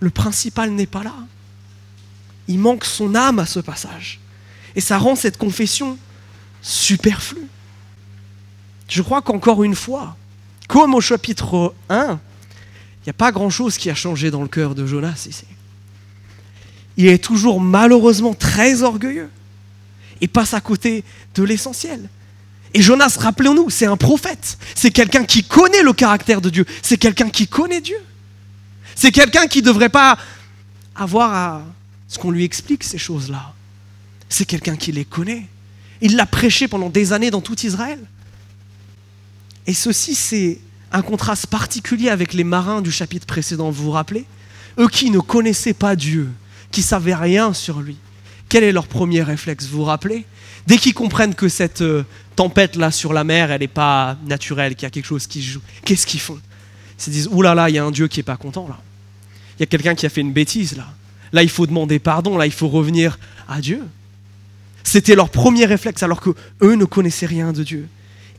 le 0.00 0.10
principal 0.10 0.70
n'est 0.70 0.86
pas 0.86 1.02
là. 1.02 1.14
Il 2.48 2.58
manque 2.58 2.84
son 2.84 3.14
âme 3.14 3.38
à 3.38 3.46
ce 3.46 3.60
passage. 3.60 4.20
Et 4.74 4.80
ça 4.80 4.98
rend 4.98 5.16
cette 5.16 5.38
confession 5.38 5.98
superflue. 6.60 7.46
Je 8.88 9.02
crois 9.02 9.22
qu'encore 9.22 9.64
une 9.64 9.74
fois, 9.74 10.16
comme 10.68 10.94
au 10.94 11.00
chapitre 11.00 11.74
1, 11.88 12.20
il 13.02 13.06
n'y 13.06 13.10
a 13.10 13.14
pas 13.14 13.32
grand-chose 13.32 13.78
qui 13.78 13.90
a 13.90 13.94
changé 13.94 14.30
dans 14.30 14.42
le 14.42 14.48
cœur 14.48 14.74
de 14.74 14.86
Jonas 14.86 15.26
ici. 15.28 15.46
Il 16.96 17.06
est 17.06 17.22
toujours 17.22 17.60
malheureusement 17.60 18.34
très 18.34 18.82
orgueilleux 18.82 19.30
et 20.20 20.28
passe 20.28 20.54
à 20.54 20.60
côté 20.60 21.04
de 21.34 21.42
l'essentiel. 21.42 22.08
Et 22.74 22.82
Jonas, 22.82 23.16
rappelons-nous, 23.18 23.70
c'est 23.70 23.86
un 23.86 23.96
prophète. 23.96 24.58
C'est 24.74 24.90
quelqu'un 24.90 25.24
qui 25.24 25.44
connaît 25.44 25.82
le 25.82 25.92
caractère 25.92 26.40
de 26.40 26.50
Dieu. 26.50 26.64
C'est 26.82 26.96
quelqu'un 26.96 27.28
qui 27.28 27.46
connaît 27.46 27.80
Dieu. 27.80 27.98
C'est 28.94 29.12
quelqu'un 29.12 29.46
qui 29.46 29.60
ne 29.60 29.66
devrait 29.66 29.88
pas 29.88 30.18
avoir 30.94 31.34
à 31.34 31.62
ce 32.08 32.18
qu'on 32.18 32.30
lui 32.30 32.44
explique 32.44 32.84
ces 32.84 32.98
choses-là. 32.98 33.52
C'est 34.28 34.44
quelqu'un 34.44 34.76
qui 34.76 34.92
les 34.92 35.04
connaît. 35.04 35.46
Il 36.00 36.16
l'a 36.16 36.26
prêché 36.26 36.68
pendant 36.68 36.88
des 36.88 37.12
années 37.12 37.30
dans 37.30 37.40
tout 37.40 37.60
Israël. 37.60 37.98
Et 39.66 39.74
ceci, 39.74 40.14
c'est 40.14 40.58
un 40.90 41.02
contraste 41.02 41.46
particulier 41.46 42.08
avec 42.08 42.34
les 42.34 42.44
marins 42.44 42.82
du 42.82 42.90
chapitre 42.90 43.26
précédent, 43.26 43.70
vous 43.70 43.84
vous 43.84 43.90
rappelez? 43.90 44.26
Eux 44.78 44.88
qui 44.88 45.10
ne 45.10 45.20
connaissaient 45.20 45.74
pas 45.74 45.96
Dieu, 45.96 46.30
qui 46.70 46.82
savaient 46.82 47.14
rien 47.14 47.52
sur 47.52 47.80
lui, 47.80 47.96
quel 48.48 48.64
est 48.64 48.72
leur 48.72 48.86
premier 48.86 49.22
réflexe 49.22 49.66
Vous 49.66 49.78
vous 49.78 49.84
rappelez? 49.84 50.26
Dès 50.66 50.76
qu'ils 50.76 50.94
comprennent 50.94 51.34
que 51.34 51.48
cette 51.48 51.82
euh, 51.82 52.04
tempête-là 52.36 52.90
sur 52.90 53.12
la 53.12 53.24
mer, 53.24 53.50
elle 53.50 53.60
n'est 53.60 53.68
pas 53.68 54.16
naturelle, 54.26 54.74
qu'il 54.74 54.84
y 54.84 54.86
a 54.86 54.90
quelque 54.90 55.06
chose 55.06 55.26
qui 55.26 55.42
joue, 55.42 55.60
qu'est-ce 55.84 56.06
qu'ils 56.06 56.20
font? 56.20 56.38
Ils 56.98 57.02
se 57.02 57.10
disent, 57.10 57.28
Ouh 57.30 57.42
là 57.42 57.54
là, 57.54 57.68
il 57.68 57.74
y 57.74 57.78
a 57.78 57.84
un 57.84 57.90
Dieu 57.90 58.08
qui 58.08 58.18
n'est 58.20 58.24
pas 58.24 58.36
content 58.36 58.68
là. 58.68 58.78
Il 59.58 59.60
y 59.60 59.62
a 59.64 59.66
quelqu'un 59.66 59.94
qui 59.94 60.06
a 60.06 60.08
fait 60.08 60.20
une 60.20 60.32
bêtise 60.32 60.76
là. 60.76 60.86
Là, 61.32 61.42
il 61.42 61.48
faut 61.48 61.66
demander 61.66 61.98
pardon, 61.98 62.36
là, 62.36 62.46
il 62.46 62.52
faut 62.52 62.68
revenir 62.68 63.18
à 63.48 63.60
Dieu. 63.60 63.82
C'était 64.84 65.14
leur 65.14 65.30
premier 65.30 65.64
réflexe 65.64 66.02
alors 66.02 66.20
que 66.20 66.30
eux 66.62 66.74
ne 66.74 66.84
connaissaient 66.84 67.26
rien 67.26 67.52
de 67.52 67.62
Dieu. 67.62 67.88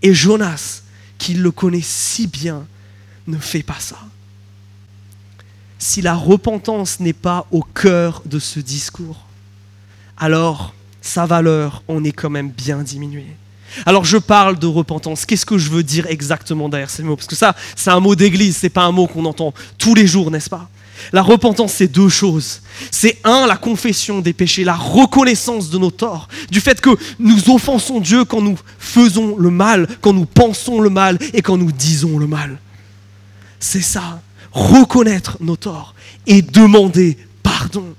Et 0.02 0.14
Jonas, 0.14 0.84
qui 1.18 1.34
le 1.34 1.52
connaît 1.52 1.82
si 1.82 2.28
bien, 2.28 2.66
ne 3.28 3.38
fait 3.38 3.64
pas 3.64 3.80
ça. 3.80 3.98
Si 5.80 6.02
la 6.02 6.16
repentance 6.16 7.00
n'est 7.00 7.14
pas 7.14 7.48
au 7.52 7.62
cœur 7.62 8.22
de 8.26 8.40
ce 8.40 8.60
discours, 8.60 9.26
alors 10.18 10.74
sa 11.04 11.28
valeur 11.28 11.84
en 11.88 12.04
est 12.04 12.14
quand 12.14 12.32
même 12.32 12.50
bien 12.50 12.78
diminuée. 12.78 13.36
Alors 13.86 14.06
je 14.06 14.18
parle 14.18 14.58
de 14.58 14.68
repentance. 14.68 15.26
Qu'est-ce 15.26 15.46
que 15.46 15.58
je 15.58 15.70
veux 15.70 15.84
dire 15.84 16.08
exactement 16.08 16.70
derrière 16.70 16.90
ces 16.90 17.04
mots? 17.04 17.16
Parce 17.16 17.28
que 17.28 17.36
ça, 17.36 17.56
c'est 17.76 17.92
un 17.92 18.00
mot 18.00 18.16
d'église, 18.16 18.58
c'est 18.58 18.70
pas 18.70 18.84
un 18.86 18.92
mot 18.92 19.06
qu'on 19.06 19.26
entend 19.26 19.54
tous 19.78 19.94
les 19.94 20.08
jours, 20.08 20.32
n'est-ce 20.32 20.50
pas? 20.50 20.70
La 21.12 21.22
repentance, 21.22 21.74
c'est 21.74 21.88
deux 21.88 22.08
choses. 22.08 22.62
C'est 22.90 23.18
un, 23.26 23.46
la 23.46 23.58
confession 23.58 24.22
des 24.22 24.32
péchés, 24.32 24.64
la 24.64 24.76
reconnaissance 24.76 25.70
de 25.70 25.78
nos 25.78 25.92
torts, 25.92 26.30
du 26.50 26.62
fait 26.62 26.80
que 26.80 26.92
nous 27.20 27.50
offensons 27.50 28.00
Dieu 28.00 28.24
quand 28.24 28.42
nous 28.42 28.58
faisons 28.80 29.36
le 29.38 29.50
mal, 29.50 29.88
quand 30.00 30.14
nous 30.14 30.26
pensons 30.26 30.80
le 30.80 30.90
mal 30.90 31.18
et 31.34 31.42
quand 31.42 31.58
nous 31.58 31.72
disons 31.72 32.18
le 32.18 32.28
mal. 32.28 32.58
C'est 33.60 33.82
ça, 33.82 34.22
reconnaître 34.54 35.38
nos 35.42 35.58
torts 35.58 35.96
et 36.28 36.42
demander 36.42 37.18
pardon. 37.42 37.94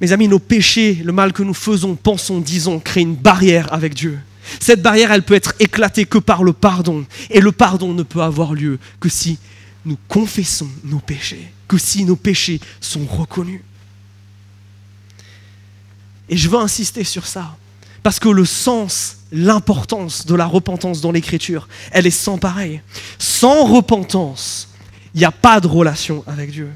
Mes 0.00 0.12
amis, 0.12 0.28
nos 0.28 0.38
péchés, 0.38 0.94
le 1.04 1.12
mal 1.12 1.32
que 1.32 1.42
nous 1.42 1.54
faisons, 1.54 1.96
pensons, 1.96 2.38
disons, 2.38 2.78
créent 2.78 3.02
une 3.02 3.16
barrière 3.16 3.72
avec 3.72 3.94
Dieu. 3.94 4.18
Cette 4.60 4.80
barrière, 4.80 5.12
elle 5.12 5.24
peut 5.24 5.34
être 5.34 5.54
éclatée 5.58 6.06
que 6.06 6.18
par 6.18 6.42
le 6.42 6.52
pardon. 6.52 7.04
Et 7.30 7.40
le 7.40 7.52
pardon 7.52 7.92
ne 7.92 8.02
peut 8.02 8.22
avoir 8.22 8.54
lieu 8.54 8.78
que 9.00 9.08
si 9.08 9.38
nous 9.84 9.98
confessons 10.08 10.68
nos 10.84 11.00
péchés, 11.00 11.52
que 11.66 11.78
si 11.78 12.04
nos 12.04 12.16
péchés 12.16 12.60
sont 12.80 13.04
reconnus. 13.06 13.62
Et 16.28 16.36
je 16.36 16.48
veux 16.48 16.58
insister 16.58 17.04
sur 17.04 17.26
ça, 17.26 17.56
parce 18.02 18.20
que 18.20 18.28
le 18.28 18.44
sens, 18.44 19.18
l'importance 19.32 20.26
de 20.26 20.34
la 20.34 20.46
repentance 20.46 21.00
dans 21.00 21.10
l'Écriture, 21.10 21.68
elle 21.90 22.06
est 22.06 22.10
sans 22.10 22.38
pareil. 22.38 22.82
Sans 23.18 23.64
repentance, 23.64 24.68
il 25.14 25.18
n'y 25.18 25.24
a 25.24 25.32
pas 25.32 25.60
de 25.60 25.66
relation 25.66 26.22
avec 26.26 26.50
Dieu. 26.50 26.70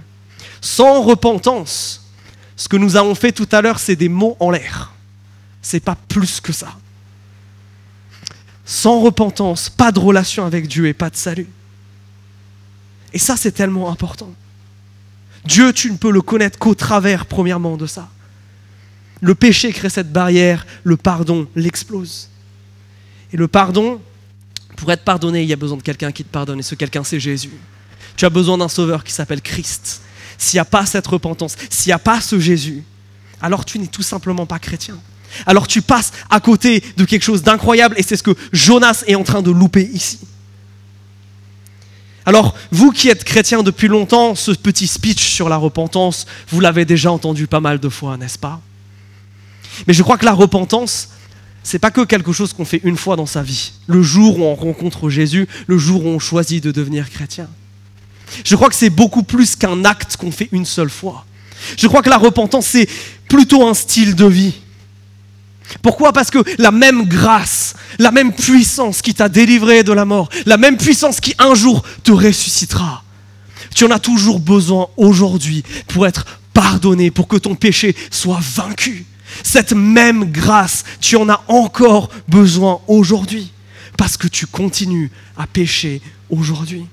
Sans 0.61 1.03
repentance, 1.03 2.02
ce 2.63 2.69
que 2.69 2.77
nous 2.77 2.95
avons 2.95 3.17
fait 3.17 3.33
tout 3.33 3.49
à 3.51 3.61
l'heure, 3.61 3.81
c'est 3.81 3.97
des 3.97 4.09
mots 4.09 4.37
en 4.39 4.53
l'air. 4.53 4.93
C'est 5.63 5.81
pas 5.81 5.97
plus 6.07 6.41
que 6.41 6.53
ça. 6.53 6.79
Sans 8.65 9.01
repentance, 9.01 9.69
pas 9.69 9.91
de 9.91 9.99
relation 9.99 10.47
avec 10.47 10.69
Dieu 10.69 10.87
et 10.87 10.93
pas 10.93 11.11
de 11.11 11.17
salut. 11.17 11.49
Et 13.13 13.19
ça, 13.19 13.37
c'est 13.37 13.51
tellement 13.51 13.91
important. 13.91 14.33
Dieu, 15.45 15.73
tu 15.73 15.91
ne 15.91 15.97
peux 15.97 16.13
le 16.13 16.23
connaître 16.23 16.57
qu'au 16.57 16.77
travers, 16.77 17.27
premièrement, 17.27 17.77
de 17.77 17.87
ça. 17.87 18.09
Le 19.21 19.35
péché 19.35 19.73
crée 19.73 19.91
cette 19.91 20.13
barrière, 20.13 20.65
le 20.85 20.97
pardon 20.97 21.49
l'explose. 21.57 22.29
Et 23.33 23.37
le 23.37 23.49
pardon, 23.49 24.01
pour 24.77 24.93
être 24.93 25.03
pardonné, 25.03 25.43
il 25.43 25.49
y 25.49 25.53
a 25.53 25.57
besoin 25.57 25.79
de 25.79 25.83
quelqu'un 25.83 26.13
qui 26.13 26.23
te 26.23 26.31
pardonne, 26.31 26.61
et 26.61 26.63
ce 26.63 26.77
quelqu'un, 26.77 27.03
c'est 27.03 27.19
Jésus. 27.19 27.51
Tu 28.15 28.25
as 28.25 28.31
besoin 28.31 28.57
d'un 28.57 28.69
sauveur 28.69 29.03
qui 29.03 29.13
s'appelle 29.13 29.43
Christ 29.43 30.01
s'il 30.43 30.57
n'y 30.57 30.63
a 30.63 30.65
pas 30.65 30.87
cette 30.87 31.07
repentance, 31.07 31.57
s'il 31.71 31.91
n'y 31.91 31.95
a 31.95 31.99
pas 31.99 32.21
ce 32.21 32.39
Jésus, 32.41 32.83
alors 33.41 33.65
tu 33.65 33.79
n'es 33.79 33.87
tout 33.87 34.03
simplement 34.03 34.47
pas 34.47 34.59
chrétien. 34.59 34.99
Alors 35.47 35.67
tu 35.67 35.83
passes 35.83 36.13
à 36.31 36.41
côté 36.41 36.83
de 36.97 37.05
quelque 37.05 37.23
chose 37.23 37.43
d'incroyable 37.43 37.95
et 37.97 38.03
c'est 38.03 38.17
ce 38.17 38.23
que 38.23 38.37
Jonas 38.53 39.05
est 39.07 39.15
en 39.15 39.25
train 39.25 39.43
de 39.43 39.51
louper 39.51 39.89
ici. 39.93 40.19
Alors, 42.25 42.55
vous 42.71 42.93
qui 42.93 43.09
êtes 43.09 43.25
chrétien 43.25 43.65
depuis 43.65 43.89
longtemps, 43.89 44.37
ce 44.37 44.53
petit 44.53 44.87
speech 44.87 45.25
sur 45.25 45.49
la 45.49 45.57
repentance, 45.57 46.27
vous 46.51 46.61
l'avez 46.61 46.85
déjà 46.85 47.11
entendu 47.11 47.49
pas 47.49 47.59
mal 47.59 47.81
de 47.81 47.89
fois, 47.89 48.17
n'est-ce 48.17 48.39
pas? 48.39 48.61
Mais 49.89 49.93
je 49.93 50.05
crois 50.05 50.19
que 50.19 50.25
la 50.25 50.33
repentance, 50.33 51.09
c'est 51.65 51.81
pas 51.81 51.91
que 51.91 52.03
quelque 52.05 52.33
chose 52.33 52.53
qu'on 52.53 52.65
fait 52.65 52.81
une 52.85 52.97
fois 52.97 53.17
dans 53.17 53.27
sa 53.27 53.43
vie. 53.43 53.73
Le 53.89 54.03
jour 54.03 54.39
où 54.39 54.45
on 54.45 54.55
rencontre 54.55 55.11
Jésus, 55.11 55.49
le 55.67 55.79
jour 55.79 56.05
où 56.05 56.11
on 56.11 56.21
choisit 56.21 56.63
de 56.63 56.71
devenir 56.71 57.11
chrétien. 57.11 57.49
Je 58.45 58.57
crois 58.57 58.69
que 58.69 58.75
c'est 58.75 58.91
beaucoup 58.91 59.23
plus 59.23 59.57
qu'un 59.57 59.85
acte 59.85 60.17
qu'on 60.17 60.33
fait 60.33 60.49
une 60.53 60.67
seule 60.67 60.91
fois. 60.91 61.25
Je 61.77 61.87
crois 61.87 62.03
que 62.03 62.11
la 62.11 62.19
repentance, 62.19 62.67
c'est 62.67 62.89
plutôt 63.29 63.67
un 63.67 63.75
style 63.75 64.15
de 64.15 64.27
vie. 64.27 64.55
Pourquoi? 65.81 66.13
Parce 66.13 66.31
que 66.31 66.39
la 66.59 66.71
même 66.71 67.05
grâce, 67.07 67.75
la 67.99 68.11
même 68.11 68.33
puissance 68.33 69.01
qui 69.01 69.15
t'a 69.15 69.29
délivré 69.29 69.83
de 69.85 69.93
la 69.93 70.05
mort, 70.05 70.29
la 70.45 70.57
même 70.57 70.77
puissance 70.77 71.21
qui 71.21 71.35
un 71.39 71.55
jour 71.55 71.83
te 72.03 72.13
ressuscitera, 72.13 73.05
tu 73.75 73.85
en 73.85 73.91
as 73.91 73.99
toujours 73.99 74.41
besoin 74.41 74.89
aujourd'hui 74.97 75.63
pour 75.89 76.07
être 76.07 76.27
pardonné, 76.53 77.11
pour 77.11 77.29
que 77.29 77.37
ton 77.37 77.55
péché 77.55 77.97
soit 78.11 78.41
vaincu. 78.41 79.07
Cette 79.43 79.73
même 79.73 80.31
grâce, 80.31 80.85
tu 81.01 81.17
en 81.17 81.29
as 81.31 81.43
encore 81.49 82.11
besoin 82.29 82.81
aujourd'hui, 82.87 83.51
parce 83.97 84.17
que 84.19 84.29
tu 84.29 84.47
continues 84.47 85.11
à 85.39 85.47
pécher 85.47 86.03
aujourd'hui. 86.29 86.85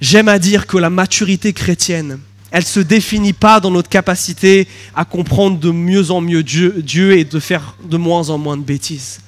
J'aime 0.00 0.28
à 0.28 0.38
dire 0.38 0.66
que 0.66 0.78
la 0.78 0.90
maturité 0.90 1.52
chrétienne, 1.52 2.18
elle 2.50 2.62
ne 2.62 2.66
se 2.66 2.80
définit 2.80 3.32
pas 3.32 3.60
dans 3.60 3.70
notre 3.70 3.88
capacité 3.88 4.68
à 4.94 5.04
comprendre 5.04 5.58
de 5.58 5.70
mieux 5.70 6.10
en 6.10 6.20
mieux 6.20 6.42
Dieu, 6.42 7.18
et 7.18 7.24
de 7.24 7.40
faire 7.40 7.76
de 7.84 7.96
moins 7.96 8.30
en 8.30 8.38
moins 8.38 8.56
de 8.56 8.62
bêtises. 8.62 9.20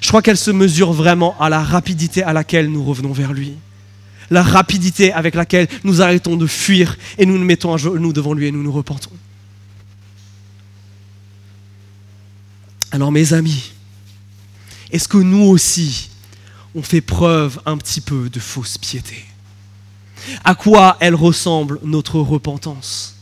Je 0.00 0.08
crois 0.08 0.22
qu'elle 0.22 0.36
se 0.36 0.50
mesure 0.50 0.92
vraiment 0.92 1.38
à 1.38 1.48
la 1.48 1.62
rapidité 1.62 2.22
à 2.22 2.32
laquelle 2.32 2.70
nous 2.70 2.82
revenons 2.82 3.12
vers 3.12 3.32
lui. 3.32 3.52
La 4.30 4.42
rapidité 4.42 5.12
avec 5.12 5.34
laquelle 5.34 5.68
nous 5.84 6.02
arrêtons 6.02 6.36
de 6.36 6.46
fuir 6.46 6.96
et 7.18 7.26
nous 7.26 7.38
nous 7.38 7.44
mettons 7.44 7.72
à 7.72 7.76
genoux 7.76 8.12
devant 8.12 8.34
lui 8.34 8.46
et 8.46 8.52
nous 8.52 8.62
nous 8.62 8.72
repentons. 8.72 9.12
Alors 12.90 13.12
mes 13.12 13.34
amis, 13.34 13.72
est-ce 14.90 15.06
que 15.06 15.18
nous 15.18 15.44
aussi, 15.44 16.10
on 16.74 16.82
fait 16.82 17.02
preuve 17.02 17.60
un 17.66 17.76
petit 17.76 18.00
peu 18.00 18.30
de 18.30 18.40
fausse 18.40 18.78
piété? 18.78 19.25
À 20.44 20.54
quoi 20.54 20.96
elle 21.00 21.14
ressemble 21.14 21.78
notre 21.82 22.20
repentance? 22.20 23.16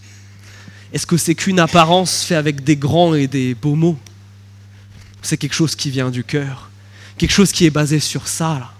Est-ce 0.92 1.06
que 1.06 1.16
c'est 1.16 1.34
qu'une 1.34 1.58
apparence 1.58 2.22
faite 2.22 2.38
avec 2.38 2.62
des 2.62 2.76
grands 2.76 3.14
et 3.14 3.26
des 3.26 3.54
beaux 3.54 3.74
mots? 3.74 3.98
C'est 5.22 5.36
quelque 5.36 5.54
chose 5.54 5.74
qui 5.74 5.90
vient 5.90 6.10
du 6.10 6.22
cœur, 6.22 6.70
quelque 7.18 7.32
chose 7.32 7.50
qui 7.50 7.64
est 7.64 7.70
basé 7.70 7.98
sur 7.98 8.28
ça, 8.28 8.72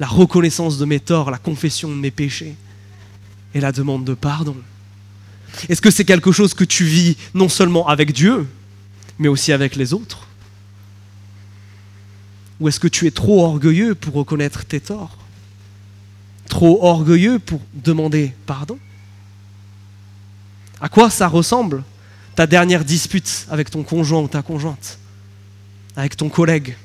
la 0.00 0.06
reconnaissance 0.06 0.78
de 0.78 0.84
mes 0.84 0.98
torts, 0.98 1.30
la 1.30 1.38
confession 1.38 1.88
de 1.88 1.94
mes 1.94 2.10
péchés 2.10 2.56
et 3.54 3.60
la 3.60 3.70
demande 3.70 4.04
de 4.04 4.14
pardon. 4.14 4.56
Est-ce 5.68 5.80
que 5.80 5.90
c'est 5.90 6.04
quelque 6.04 6.32
chose 6.32 6.54
que 6.54 6.64
tu 6.64 6.84
vis 6.84 7.16
non 7.34 7.48
seulement 7.48 7.86
avec 7.86 8.12
Dieu, 8.12 8.48
mais 9.18 9.28
aussi 9.28 9.52
avec 9.52 9.76
les 9.76 9.92
autres? 9.92 10.26
Ou 12.58 12.68
est-ce 12.68 12.80
que 12.80 12.88
tu 12.88 13.06
es 13.06 13.10
trop 13.10 13.44
orgueilleux 13.44 13.94
pour 13.94 14.14
reconnaître 14.14 14.64
tes 14.64 14.80
torts? 14.80 15.16
Trop 16.48 16.84
orgueilleux 16.84 17.38
pour 17.38 17.60
demander 17.72 18.32
pardon? 18.46 18.78
À 20.80 20.88
quoi 20.88 21.10
ça 21.10 21.28
ressemble 21.28 21.82
ta 22.34 22.46
dernière 22.46 22.84
dispute 22.84 23.46
avec 23.50 23.70
ton 23.70 23.82
conjoint 23.82 24.20
ou 24.20 24.28
ta 24.28 24.42
conjointe? 24.42 24.98
Avec 25.96 26.16
ton 26.16 26.28
collègue? 26.28 26.76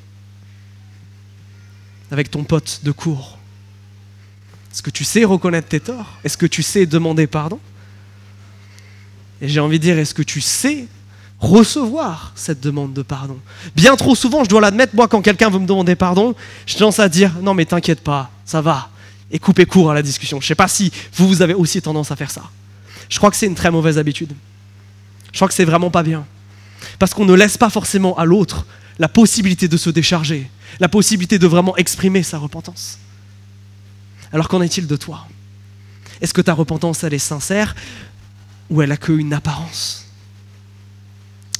Avec 2.11 2.31
ton 2.31 2.43
pote 2.43 2.81
de 2.83 2.91
cours? 2.91 3.37
Est-ce 4.71 4.81
que 4.81 4.91
tu 4.91 5.03
sais 5.03 5.25
reconnaître 5.25 5.67
tes 5.67 5.79
torts? 5.79 6.19
Est-ce 6.23 6.37
que 6.37 6.45
tu 6.45 6.63
sais 6.63 6.85
demander 6.85 7.27
pardon? 7.27 7.59
Et 9.41 9.47
j'ai 9.47 9.59
envie 9.59 9.79
de 9.79 9.83
dire, 9.83 9.97
est-ce 9.97 10.13
que 10.13 10.21
tu 10.21 10.41
sais 10.41 10.85
recevoir 11.39 12.33
cette 12.35 12.59
demande 12.59 12.93
de 12.93 13.01
pardon? 13.01 13.39
Bien 13.75 13.95
trop 13.95 14.15
souvent, 14.15 14.43
je 14.43 14.49
dois 14.49 14.61
l'admettre, 14.61 14.95
moi 14.95 15.07
quand 15.07 15.21
quelqu'un 15.21 15.49
veut 15.49 15.59
me 15.59 15.65
demander 15.65 15.95
pardon, 15.95 16.35
je 16.65 16.75
tendance 16.75 16.99
à 16.99 17.09
dire, 17.09 17.33
non 17.41 17.53
mais 17.53 17.65
t'inquiète 17.65 18.01
pas, 18.01 18.29
ça 18.45 18.61
va, 18.61 18.89
et 19.31 19.39
couper 19.39 19.65
court 19.65 19.91
à 19.91 19.93
la 19.93 20.01
discussion. 20.01 20.39
Je 20.39 20.45
ne 20.45 20.47
sais 20.47 20.55
pas 20.55 20.67
si 20.67 20.91
vous, 21.13 21.27
vous 21.27 21.41
avez 21.41 21.53
aussi 21.53 21.81
tendance 21.81 22.11
à 22.11 22.15
faire 22.15 22.31
ça. 22.31 22.43
Je 23.09 23.17
crois 23.17 23.29
que 23.29 23.37
c'est 23.37 23.45
une 23.47 23.55
très 23.55 23.71
mauvaise 23.71 23.97
habitude. 23.97 24.33
Je 25.31 25.37
crois 25.37 25.47
que 25.47 25.53
c'est 25.53 25.65
vraiment 25.65 25.91
pas 25.91 26.03
bien. 26.03 26.25
Parce 26.97 27.13
qu'on 27.13 27.25
ne 27.25 27.33
laisse 27.33 27.57
pas 27.57 27.69
forcément 27.69 28.17
à 28.17 28.25
l'autre 28.25 28.65
la 28.97 29.07
possibilité 29.07 29.67
de 29.67 29.77
se 29.77 29.89
décharger, 29.89 30.49
la 30.79 30.89
possibilité 30.89 31.39
de 31.39 31.47
vraiment 31.47 31.75
exprimer 31.77 32.23
sa 32.23 32.37
repentance. 32.37 32.99
Alors 34.31 34.47
qu'en 34.47 34.61
est-il 34.61 34.87
de 34.87 34.95
toi? 34.95 35.27
Est-ce 36.21 36.33
que 36.33 36.41
ta 36.41 36.53
repentance, 36.53 37.03
elle 37.03 37.13
est 37.13 37.19
sincère 37.19 37.75
ou 38.69 38.81
elle 38.81 38.91
a 38.91 38.97
qu'une 38.97 39.33
apparence? 39.33 40.05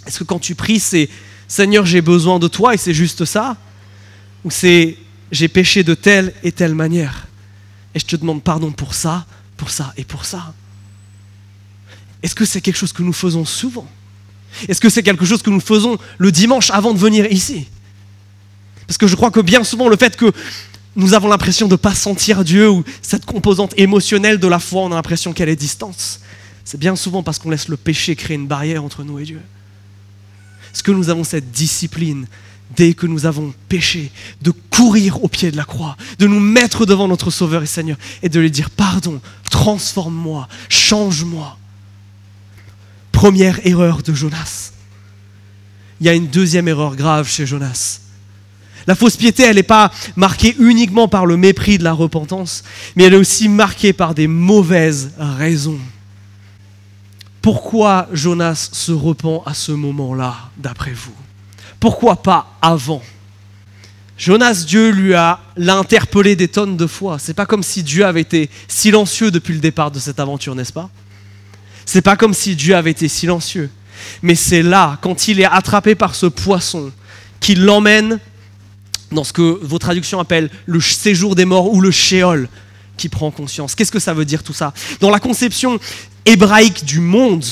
Est-ce 0.05 0.19
que 0.19 0.23
quand 0.23 0.39
tu 0.39 0.55
pries, 0.55 0.79
c'est 0.79 1.09
Seigneur, 1.47 1.85
j'ai 1.85 2.01
besoin 2.01 2.39
de 2.39 2.47
toi 2.47 2.73
et 2.73 2.77
c'est 2.77 2.93
juste 2.93 3.25
ça 3.25 3.57
Ou 4.43 4.51
c'est 4.51 4.97
j'ai 5.31 5.47
péché 5.47 5.83
de 5.83 5.93
telle 5.93 6.33
et 6.43 6.51
telle 6.51 6.75
manière 6.75 7.28
et 7.95 7.99
je 7.99 8.05
te 8.05 8.15
demande 8.15 8.43
pardon 8.43 8.71
pour 8.71 8.93
ça, 8.93 9.25
pour 9.57 9.69
ça 9.69 9.93
et 9.97 10.03
pour 10.03 10.25
ça. 10.25 10.53
Est-ce 12.21 12.35
que 12.35 12.45
c'est 12.45 12.61
quelque 12.61 12.77
chose 12.77 12.93
que 12.93 13.03
nous 13.03 13.13
faisons 13.13 13.45
souvent? 13.45 13.87
Est-ce 14.67 14.81
que 14.81 14.89
c'est 14.89 15.03
quelque 15.03 15.25
chose 15.25 15.41
que 15.41 15.49
nous 15.49 15.59
faisons 15.59 15.97
le 16.17 16.31
dimanche 16.31 16.71
avant 16.71 16.93
de 16.93 16.99
venir 16.99 17.31
ici? 17.31 17.67
Parce 18.87 18.97
que 18.97 19.07
je 19.07 19.15
crois 19.15 19.31
que 19.31 19.39
bien 19.39 19.63
souvent 19.63 19.87
le 19.87 19.95
fait 19.95 20.17
que 20.17 20.31
nous 20.95 21.13
avons 21.13 21.27
l'impression 21.27 21.67
de 21.67 21.73
ne 21.73 21.77
pas 21.77 21.93
sentir 21.93 22.43
Dieu 22.43 22.69
ou 22.69 22.83
cette 23.01 23.25
composante 23.25 23.73
émotionnelle 23.77 24.39
de 24.39 24.47
la 24.47 24.59
foi, 24.59 24.81
on 24.81 24.91
a 24.91 24.95
l'impression 24.95 25.33
qu'elle 25.33 25.49
est 25.49 25.55
distance. 25.55 26.19
C'est 26.65 26.79
bien 26.79 26.95
souvent 26.95 27.23
parce 27.23 27.39
qu'on 27.39 27.49
laisse 27.49 27.67
le 27.67 27.77
péché 27.77 28.15
créer 28.15 28.35
une 28.35 28.47
barrière 28.47 28.83
entre 28.83 29.03
nous 29.03 29.19
et 29.19 29.23
Dieu. 29.23 29.41
Est-ce 30.73 30.83
que 30.83 30.91
nous 30.91 31.09
avons 31.09 31.23
cette 31.23 31.51
discipline 31.51 32.27
dès 32.75 32.93
que 32.93 33.07
nous 33.07 33.25
avons 33.25 33.53
péché, 33.67 34.11
de 34.41 34.51
courir 34.51 35.23
au 35.23 35.27
pied 35.27 35.51
de 35.51 35.57
la 35.57 35.65
croix, 35.65 35.97
de 36.19 36.27
nous 36.27 36.39
mettre 36.39 36.85
devant 36.85 37.07
notre 37.07 37.31
Sauveur 37.31 37.63
et 37.63 37.67
Seigneur 37.67 37.97
et 38.21 38.29
de 38.29 38.39
lui 38.39 38.51
dire 38.51 38.69
pardon, 38.69 39.21
transforme-moi, 39.49 40.47
change-moi. 40.69 41.57
Première 43.11 43.65
erreur 43.65 44.01
de 44.03 44.13
Jonas. 44.13 44.71
Il 45.99 46.05
y 46.05 46.09
a 46.09 46.13
une 46.13 46.27
deuxième 46.27 46.67
erreur 46.67 46.95
grave 46.95 47.27
chez 47.27 47.45
Jonas. 47.45 47.99
La 48.87 48.95
fausse 48.95 49.17
piété, 49.17 49.43
elle 49.43 49.57
n'est 49.57 49.63
pas 49.63 49.91
marquée 50.15 50.55
uniquement 50.57 51.07
par 51.07 51.25
le 51.25 51.37
mépris 51.37 51.77
de 51.77 51.83
la 51.83 51.93
repentance, 51.93 52.63
mais 52.95 53.03
elle 53.03 53.13
est 53.13 53.17
aussi 53.17 53.49
marquée 53.49 53.93
par 53.93 54.15
des 54.15 54.27
mauvaises 54.27 55.11
raisons. 55.17 55.79
Pourquoi 57.41 58.07
Jonas 58.13 58.69
se 58.71 58.91
repent 58.91 59.43
à 59.45 59.53
ce 59.53 59.71
moment-là, 59.71 60.35
d'après 60.57 60.93
vous? 60.93 61.13
Pourquoi 61.79 62.21
pas 62.21 62.57
avant? 62.61 63.01
Jonas, 64.17 64.65
Dieu 64.67 64.89
lui 64.89 65.13
a 65.13 65.39
l'a 65.55 65.77
interpellé 65.77 66.35
des 66.35 66.49
tonnes 66.49 66.75
de 66.75 66.87
fois. 66.87 67.19
C'est 67.19 67.33
pas 67.33 67.45
comme 67.45 67.63
si 67.63 67.83
Dieu 67.83 68.05
avait 68.05 68.21
été 68.21 68.49
silencieux 68.67 69.31
depuis 69.31 69.53
le 69.53 69.61
départ 69.61 69.91
de 69.91 69.99
cette 69.99 70.19
aventure, 70.19 70.55
n'est-ce 70.55 70.73
pas? 70.73 70.89
C'est 71.85 72.01
pas 72.01 72.17
comme 72.17 72.33
si 72.33 72.55
Dieu 72.55 72.75
avait 72.75 72.91
été 72.91 73.07
silencieux. 73.07 73.69
Mais 74.21 74.35
c'est 74.35 74.61
là, 74.61 74.97
quand 75.01 75.27
il 75.29 75.39
est 75.39 75.45
attrapé 75.45 75.95
par 75.95 76.15
ce 76.15 76.25
poisson, 76.25 76.91
qu'il 77.39 77.63
l'emmène 77.63 78.19
dans 79.11 79.23
ce 79.23 79.31
que 79.31 79.59
vos 79.63 79.79
traductions 79.79 80.19
appellent 80.19 80.49
le 80.65 80.81
séjour 80.81 81.35
des 81.35 81.45
morts 81.45 81.73
ou 81.73 81.79
le 81.81 81.91
shéol, 81.91 82.49
qui 82.97 83.07
prend 83.07 83.31
conscience. 83.31 83.75
Qu'est-ce 83.75 83.91
que 83.91 83.99
ça 83.99 84.13
veut 84.13 84.25
dire 84.25 84.43
tout 84.43 84.53
ça? 84.53 84.73
Dans 84.99 85.09
la 85.09 85.21
conception 85.21 85.79
hébraïque 86.25 86.83
du 86.83 86.99
monde, 86.99 87.45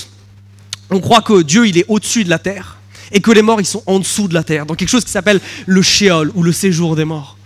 on 0.90 1.00
croit 1.00 1.22
que 1.22 1.42
Dieu, 1.42 1.68
il 1.68 1.78
est 1.78 1.86
au-dessus 1.88 2.26
de 2.26 2.30
la 2.30 2.40
terre 2.40 2.77
et 3.12 3.22
que 3.22 3.32
les 3.32 3.42
morts, 3.42 3.62
ils 3.62 3.66
sont 3.66 3.84
en 3.86 4.00
dessous 4.00 4.28
de 4.28 4.34
la 4.34 4.44
terre, 4.44 4.66
dans 4.66 4.76
quelque 4.76 4.90
chose 4.90 5.06
qui 5.06 5.12
s'appelle 5.12 5.40
le 5.66 5.82
Sheol 5.82 6.32
ou 6.36 6.44
le 6.44 6.52
séjour 6.52 6.96
des 6.96 7.06
morts. 7.06 7.38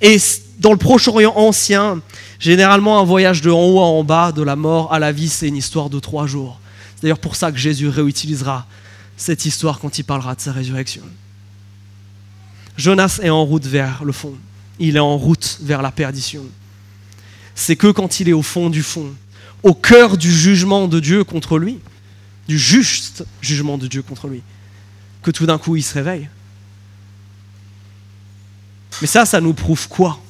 Et 0.00 0.18
dans 0.58 0.72
le 0.72 0.78
Proche-Orient 0.78 1.32
ancien, 1.36 2.00
généralement, 2.38 3.00
un 3.00 3.04
voyage 3.04 3.40
de 3.40 3.50
en 3.50 3.64
haut 3.64 3.80
à 3.80 3.84
en 3.84 4.04
bas, 4.04 4.32
de 4.32 4.42
la 4.42 4.56
mort 4.56 4.92
à 4.92 4.98
la 4.98 5.12
vie, 5.12 5.28
c'est 5.28 5.48
une 5.48 5.56
histoire 5.56 5.90
de 5.90 5.98
trois 5.98 6.26
jours. 6.26 6.60
C'est 6.94 7.02
d'ailleurs 7.02 7.18
pour 7.18 7.36
ça 7.36 7.50
que 7.50 7.58
Jésus 7.58 7.88
réutilisera 7.88 8.66
cette 9.16 9.44
histoire 9.44 9.78
quand 9.78 9.98
il 9.98 10.04
parlera 10.04 10.34
de 10.34 10.40
sa 10.40 10.52
résurrection. 10.52 11.02
Jonas 12.76 13.20
est 13.22 13.30
en 13.30 13.44
route 13.44 13.66
vers 13.66 14.04
le 14.04 14.12
fond. 14.12 14.34
Il 14.78 14.96
est 14.96 15.00
en 15.00 15.16
route 15.16 15.58
vers 15.62 15.82
la 15.82 15.92
perdition. 15.92 16.44
C'est 17.54 17.76
que 17.76 17.88
quand 17.88 18.20
il 18.20 18.28
est 18.28 18.32
au 18.32 18.42
fond 18.42 18.70
du 18.70 18.82
fond, 18.82 19.12
au 19.62 19.74
cœur 19.74 20.16
du 20.16 20.32
jugement 20.32 20.88
de 20.88 20.98
Dieu 20.98 21.22
contre 21.22 21.58
lui, 21.58 21.78
du 22.48 22.58
juste 22.58 23.24
jugement 23.40 23.78
de 23.78 23.86
Dieu 23.86 24.02
contre 24.02 24.28
lui, 24.28 24.42
que 25.22 25.30
tout 25.30 25.46
d'un 25.46 25.58
coup 25.58 25.76
il 25.76 25.82
se 25.82 25.94
réveille. 25.94 26.28
Mais 29.00 29.06
ça, 29.06 29.24
ça 29.24 29.40
nous 29.40 29.54
prouve 29.54 29.88
quoi? 29.88 30.20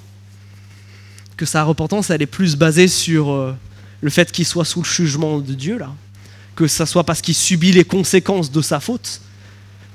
Que 1.36 1.46
sa 1.46 1.64
repentance, 1.64 2.10
elle 2.10 2.22
est 2.22 2.26
plus 2.26 2.56
basée 2.56 2.88
sur 2.88 3.30
euh, 3.30 3.54
le 4.00 4.10
fait 4.10 4.30
qu'il 4.30 4.46
soit 4.46 4.64
sous 4.64 4.82
le 4.82 4.86
jugement 4.86 5.38
de 5.40 5.54
Dieu, 5.54 5.78
là. 5.78 5.92
Que 6.54 6.66
ça 6.66 6.86
soit 6.86 7.04
parce 7.04 7.22
qu'il 7.22 7.34
subit 7.34 7.72
les 7.72 7.84
conséquences 7.84 8.50
de 8.50 8.60
sa 8.60 8.78
faute, 8.78 9.20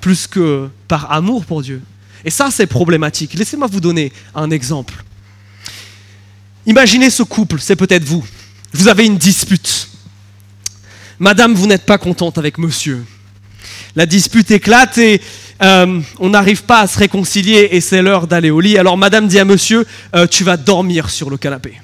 plus 0.02 0.28
que 0.28 0.70
par 0.88 1.12
amour 1.12 1.46
pour 1.46 1.62
Dieu. 1.62 1.82
Et 2.26 2.32
ça, 2.32 2.50
c'est 2.52 2.68
problématique. 2.68 3.36
Laissez-moi 3.36 3.68
vous 3.68 3.80
donner 3.80 4.12
un 4.36 4.50
exemple. 4.52 5.04
Imaginez 6.66 7.10
ce 7.10 7.24
couple, 7.24 7.60
c'est 7.60 7.76
peut-être 7.76 8.04
vous. 8.04 8.26
Vous 8.74 8.88
avez 8.88 9.06
une 9.06 9.18
dispute. 9.18 9.88
Madame, 11.20 11.56
vous 11.56 11.66
n'êtes 11.66 11.86
pas 11.86 11.98
contente 11.98 12.38
avec 12.38 12.60
monsieur. 12.60 13.04
La 13.96 14.06
dispute 14.06 14.52
éclate 14.52 15.00
et 15.00 15.20
euh, 15.64 16.00
on 16.20 16.30
n'arrive 16.30 16.64
pas 16.64 16.82
à 16.82 16.88
se 16.88 17.00
réconcilier 17.00 17.70
et 17.72 17.82
c'est 17.82 18.04
l'heure 18.04 18.28
d'aller 18.28 18.52
au 18.52 18.60
lit. 18.60 18.78
Alors 18.78 18.98
madame 18.98 19.28
dit 19.28 19.40
à 19.40 19.46
monsieur, 19.46 19.88
euh, 20.16 20.28
tu 20.28 20.44
vas 20.44 20.58
dormir 20.58 21.10
sur 21.10 21.32
le 21.32 21.38
canapé. 21.38 21.82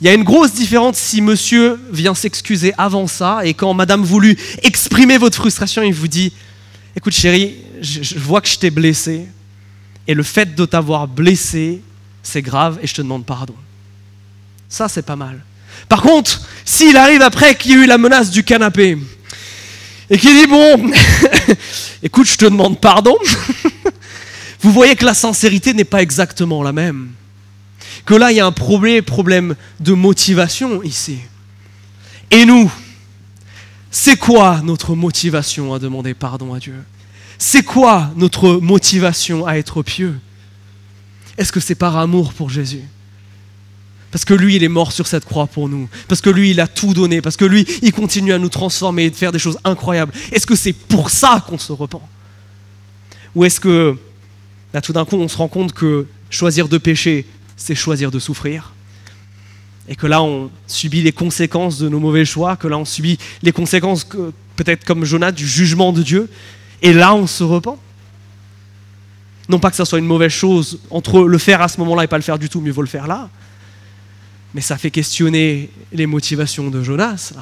Il 0.00 0.06
y 0.06 0.10
a 0.10 0.14
une 0.14 0.24
grosse 0.24 0.52
différence 0.52 0.98
si 0.98 1.22
monsieur 1.22 1.80
vient 1.90 2.14
s'excuser 2.14 2.74
avant 2.76 3.06
ça 3.06 3.40
et 3.44 3.54
quand 3.54 3.72
madame 3.72 4.02
voulut 4.02 4.36
exprimer 4.62 5.16
votre 5.16 5.38
frustration, 5.38 5.82
il 5.82 5.94
vous 5.94 6.08
dit, 6.08 6.34
écoute 6.94 7.14
chérie, 7.14 7.54
je 7.80 8.18
vois 8.18 8.42
que 8.42 8.48
je 8.48 8.58
t'ai 8.58 8.70
blessé 8.70 9.26
et 10.06 10.12
le 10.12 10.22
fait 10.22 10.54
de 10.54 10.64
t'avoir 10.66 11.08
blessé, 11.08 11.80
c'est 12.22 12.42
grave 12.42 12.78
et 12.82 12.86
je 12.86 12.94
te 12.94 13.00
demande 13.00 13.24
pardon. 13.24 13.54
Ça, 14.68 14.88
c'est 14.88 15.06
pas 15.06 15.16
mal. 15.16 15.40
Par 15.88 16.02
contre, 16.02 16.42
s'il 16.64 16.96
arrive 16.96 17.22
après 17.22 17.54
qu'il 17.54 17.72
y 17.72 17.74
a 17.74 17.78
eu 17.78 17.86
la 17.86 17.98
menace 17.98 18.30
du 18.30 18.44
canapé, 18.44 18.98
et 20.10 20.18
qu'il 20.18 20.36
dit, 20.36 20.46
bon, 20.46 20.90
écoute, 22.02 22.26
je 22.26 22.36
te 22.36 22.44
demande 22.44 22.78
pardon, 22.78 23.16
vous 24.60 24.70
voyez 24.72 24.94
que 24.94 25.04
la 25.04 25.14
sincérité 25.14 25.72
n'est 25.72 25.84
pas 25.84 26.02
exactement 26.02 26.62
la 26.62 26.72
même. 26.72 27.12
Que 28.04 28.14
là, 28.14 28.30
il 28.30 28.36
y 28.36 28.40
a 28.40 28.46
un 28.46 28.52
problème, 28.52 29.02
problème 29.02 29.54
de 29.80 29.92
motivation 29.92 30.82
ici. 30.82 31.18
Et 32.30 32.44
nous, 32.44 32.70
c'est 33.90 34.16
quoi 34.16 34.60
notre 34.62 34.94
motivation 34.94 35.72
à 35.74 35.78
demander 35.78 36.14
pardon 36.14 36.54
à 36.54 36.58
Dieu? 36.58 36.82
C'est 37.38 37.62
quoi 37.62 38.10
notre 38.16 38.54
motivation 38.54 39.46
à 39.46 39.56
être 39.56 39.82
pieux? 39.82 40.18
Est-ce 41.38 41.52
que 41.52 41.60
c'est 41.60 41.74
par 41.74 41.96
amour 41.96 42.32
pour 42.32 42.50
Jésus? 42.50 42.82
Parce 44.12 44.26
que 44.26 44.34
lui, 44.34 44.56
il 44.56 44.62
est 44.62 44.68
mort 44.68 44.92
sur 44.92 45.06
cette 45.06 45.24
croix 45.24 45.46
pour 45.46 45.70
nous. 45.70 45.88
Parce 46.06 46.20
que 46.20 46.28
lui, 46.28 46.50
il 46.50 46.60
a 46.60 46.68
tout 46.68 46.92
donné. 46.92 47.22
Parce 47.22 47.38
que 47.38 47.46
lui, 47.46 47.66
il 47.80 47.92
continue 47.92 48.34
à 48.34 48.38
nous 48.38 48.50
transformer 48.50 49.04
et 49.04 49.10
de 49.10 49.16
faire 49.16 49.32
des 49.32 49.38
choses 49.38 49.58
incroyables. 49.64 50.12
Est-ce 50.30 50.46
que 50.46 50.54
c'est 50.54 50.74
pour 50.74 51.08
ça 51.08 51.42
qu'on 51.48 51.56
se 51.56 51.72
repent? 51.72 52.02
Ou 53.34 53.46
est-ce 53.46 53.58
que, 53.58 53.96
là, 54.74 54.82
tout 54.82 54.92
d'un 54.92 55.06
coup, 55.06 55.16
on 55.16 55.28
se 55.28 55.36
rend 55.38 55.48
compte 55.48 55.72
que 55.72 56.06
choisir 56.28 56.68
de 56.68 56.76
pécher, 56.76 57.26
c'est 57.56 57.74
choisir 57.74 58.10
de 58.10 58.18
souffrir? 58.18 58.74
Et 59.88 59.96
que 59.96 60.06
là, 60.06 60.22
on 60.22 60.50
subit 60.66 61.00
les 61.00 61.12
conséquences 61.12 61.78
de 61.78 61.88
nos 61.88 61.98
mauvais 61.98 62.26
choix. 62.26 62.56
Que 62.56 62.68
là, 62.68 62.76
on 62.76 62.84
subit 62.84 63.18
les 63.42 63.52
conséquences, 63.52 64.06
peut-être 64.56 64.84
comme 64.84 65.06
Jonas, 65.06 65.32
du 65.32 65.48
jugement 65.48 65.90
de 65.90 66.02
Dieu. 66.02 66.28
Et 66.82 66.92
là, 66.92 67.14
on 67.14 67.26
se 67.26 67.42
repent? 67.42 67.78
Non 69.48 69.58
pas 69.58 69.70
que 69.70 69.76
ça 69.76 69.86
soit 69.86 69.98
une 69.98 70.06
mauvaise 70.06 70.32
chose, 70.32 70.80
entre 70.90 71.22
le 71.22 71.38
faire 71.38 71.62
à 71.62 71.68
ce 71.68 71.80
moment-là 71.80 72.04
et 72.04 72.06
pas 72.06 72.18
le 72.18 72.22
faire 72.22 72.38
du 72.38 72.50
tout, 72.50 72.60
mieux 72.60 72.72
vaut 72.72 72.82
le 72.82 72.88
faire 72.88 73.06
là. 73.06 73.30
Mais 74.54 74.60
ça 74.60 74.76
fait 74.76 74.90
questionner 74.90 75.70
les 75.92 76.06
motivations 76.06 76.68
de 76.68 76.82
Jonas, 76.82 77.32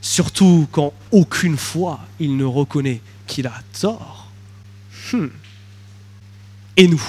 surtout 0.00 0.68
quand 0.70 0.92
aucune 1.10 1.56
fois 1.56 2.00
il 2.20 2.36
ne 2.36 2.44
reconnaît 2.44 3.00
qu'il 3.26 3.46
a 3.46 3.54
tort. 3.80 4.30
Hmm. 5.12 5.28
Et 6.76 6.88
nous? 6.88 7.02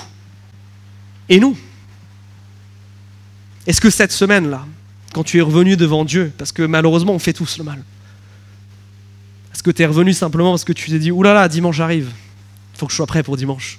Et 1.30 1.40
nous? 1.40 1.58
Est-ce 3.66 3.82
que 3.82 3.90
cette 3.90 4.14
semaine-là, 4.14 4.66
quand 5.14 5.24
tu 5.24 5.40
es 5.40 5.42
revenu 5.42 5.76
devant 5.76 6.06
Dieu, 6.06 6.32
parce 6.38 6.54
que 6.54 6.64
malheureusement 6.64 7.14
on 7.14 7.20
fait 7.20 7.34
tous 7.34 7.58
le 7.58 7.66
mal, 7.66 7.84
est-ce 9.54 9.62
que 9.62 9.72
tu 9.72 9.82
es 9.82 9.86
revenu 9.86 10.14
simplement 10.14 10.52
parce 10.52 10.64
que 10.64 10.72
tu 10.72 10.90
t'es 10.90 11.00
dit, 11.00 11.12
oulala, 11.12 11.50
dimanche 11.50 11.82
arrive, 11.82 12.12
il 12.74 12.80
faut 12.80 12.86
que 12.86 12.92
je 12.94 12.98
sois 12.98 13.08
prêt 13.08 13.24
pour 13.24 13.36
dimanche 13.36 13.78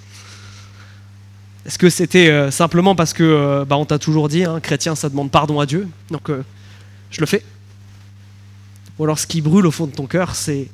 est-ce 1.67 1.79
que 1.79 1.91
c'était 1.91 2.29
euh, 2.29 2.51
simplement 2.51 2.95
parce 2.95 3.13
que 3.13 3.23
euh, 3.23 3.65
bah, 3.65 3.77
on 3.77 3.85
t'a 3.85 3.99
toujours 3.99 4.29
dit, 4.29 4.45
hein, 4.45 4.61
chrétien, 4.61 4.95
ça 4.95 5.09
demande 5.09 5.31
pardon 5.31 5.61
à 5.61 5.67
Dieu, 5.67 5.89
donc 6.11 6.31
euh, 6.31 6.43
je 7.11 7.21
le 7.21 7.27
fais 7.27 7.45
Ou 8.99 9.05
alors 9.05 9.19
ce 9.19 9.27
qui 9.27 9.41
brûle 9.41 9.67
au 9.67 9.71
fond 9.71 9.87
de 9.87 9.93
ton 9.93 10.07
cœur, 10.07 10.35
c'est 10.35 10.69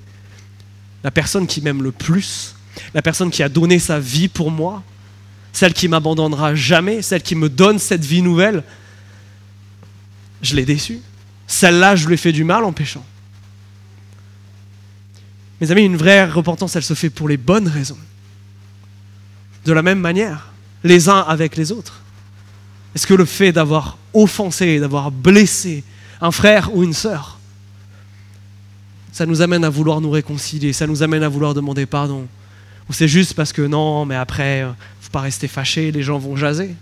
la 1.02 1.10
personne 1.10 1.46
qui 1.46 1.60
m'aime 1.62 1.82
le 1.82 1.92
plus, 1.92 2.54
la 2.94 3.02
personne 3.02 3.30
qui 3.30 3.42
a 3.42 3.48
donné 3.48 3.78
sa 3.78 3.98
vie 3.98 4.28
pour 4.28 4.50
moi, 4.50 4.82
celle 5.52 5.72
qui 5.72 5.88
m'abandonnera 5.88 6.54
jamais, 6.54 7.02
celle 7.02 7.22
qui 7.22 7.34
me 7.34 7.48
donne 7.48 7.78
cette 7.78 8.04
vie 8.04 8.22
nouvelle. 8.22 8.62
Je 10.42 10.56
l'ai 10.56 10.64
déçue. 10.64 11.00
Celle-là, 11.46 11.94
je 11.96 12.06
lui 12.06 12.14
ai 12.14 12.16
fait 12.16 12.32
du 12.32 12.44
mal 12.44 12.64
en 12.64 12.72
péchant. 12.72 13.04
Mes 15.60 15.70
amis, 15.70 15.82
une 15.82 15.96
vraie 15.96 16.24
repentance, 16.24 16.74
elle 16.76 16.82
se 16.82 16.94
fait 16.94 17.10
pour 17.10 17.28
les 17.28 17.36
bonnes 17.36 17.68
raisons. 17.68 17.98
De 19.64 19.72
la 19.72 19.82
même 19.82 20.00
manière, 20.00 20.53
les 20.84 21.08
uns 21.08 21.20
avec 21.20 21.56
les 21.56 21.72
autres. 21.72 22.00
Est-ce 22.94 23.06
que 23.06 23.14
le 23.14 23.24
fait 23.24 23.50
d'avoir 23.50 23.98
offensé, 24.12 24.78
d'avoir 24.78 25.10
blessé 25.10 25.82
un 26.20 26.30
frère 26.30 26.74
ou 26.74 26.84
une 26.84 26.92
sœur, 26.92 27.38
ça 29.10 29.26
nous 29.26 29.42
amène 29.42 29.64
à 29.64 29.70
vouloir 29.70 30.00
nous 30.00 30.10
réconcilier, 30.10 30.72
ça 30.72 30.86
nous 30.86 31.02
amène 31.02 31.22
à 31.22 31.28
vouloir 31.28 31.54
demander 31.54 31.86
pardon? 31.86 32.26
Ou 32.88 32.92
c'est 32.92 33.08
juste 33.08 33.34
parce 33.34 33.52
que 33.52 33.62
non, 33.62 34.04
mais 34.04 34.14
après, 34.14 34.62
euh, 34.62 34.70
faut 35.00 35.10
pas 35.10 35.22
rester 35.22 35.48
fâché, 35.48 35.90
les 35.90 36.02
gens 36.02 36.18
vont 36.18 36.36
jaser? 36.36 36.74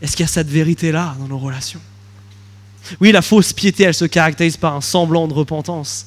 Est-ce 0.00 0.16
qu'il 0.16 0.24
y 0.24 0.28
a 0.28 0.32
cette 0.32 0.48
vérité-là 0.48 1.14
dans 1.18 1.28
nos 1.28 1.38
relations? 1.38 1.80
Oui, 3.00 3.12
la 3.12 3.22
fausse 3.22 3.52
piété, 3.52 3.84
elle 3.84 3.94
se 3.94 4.04
caractérise 4.04 4.56
par 4.56 4.74
un 4.74 4.80
semblant 4.80 5.28
de 5.28 5.34
repentance 5.34 6.06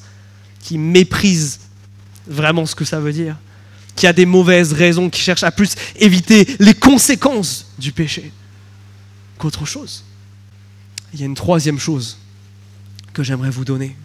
qui 0.60 0.78
méprise 0.78 1.60
vraiment 2.26 2.66
ce 2.66 2.74
que 2.74 2.84
ça 2.84 3.00
veut 3.00 3.12
dire, 3.12 3.36
qui 3.98 4.06
a 4.06 4.12
des 4.12 4.26
mauvaises 4.26 4.72
raisons, 4.72 5.10
qui 5.10 5.20
cherche 5.20 5.42
à 5.42 5.50
plus 5.50 5.74
éviter 5.96 6.46
les 6.60 6.72
conséquences 6.72 7.66
du 7.80 7.90
péché 7.90 8.32
qu'autre 9.38 9.66
chose. 9.66 10.04
Il 11.12 11.18
y 11.18 11.24
a 11.24 11.26
une 11.26 11.34
troisième 11.34 11.80
chose 11.80 12.16
que 13.12 13.24
j'aimerais 13.24 13.50
vous 13.50 13.64
donner. 13.64 13.96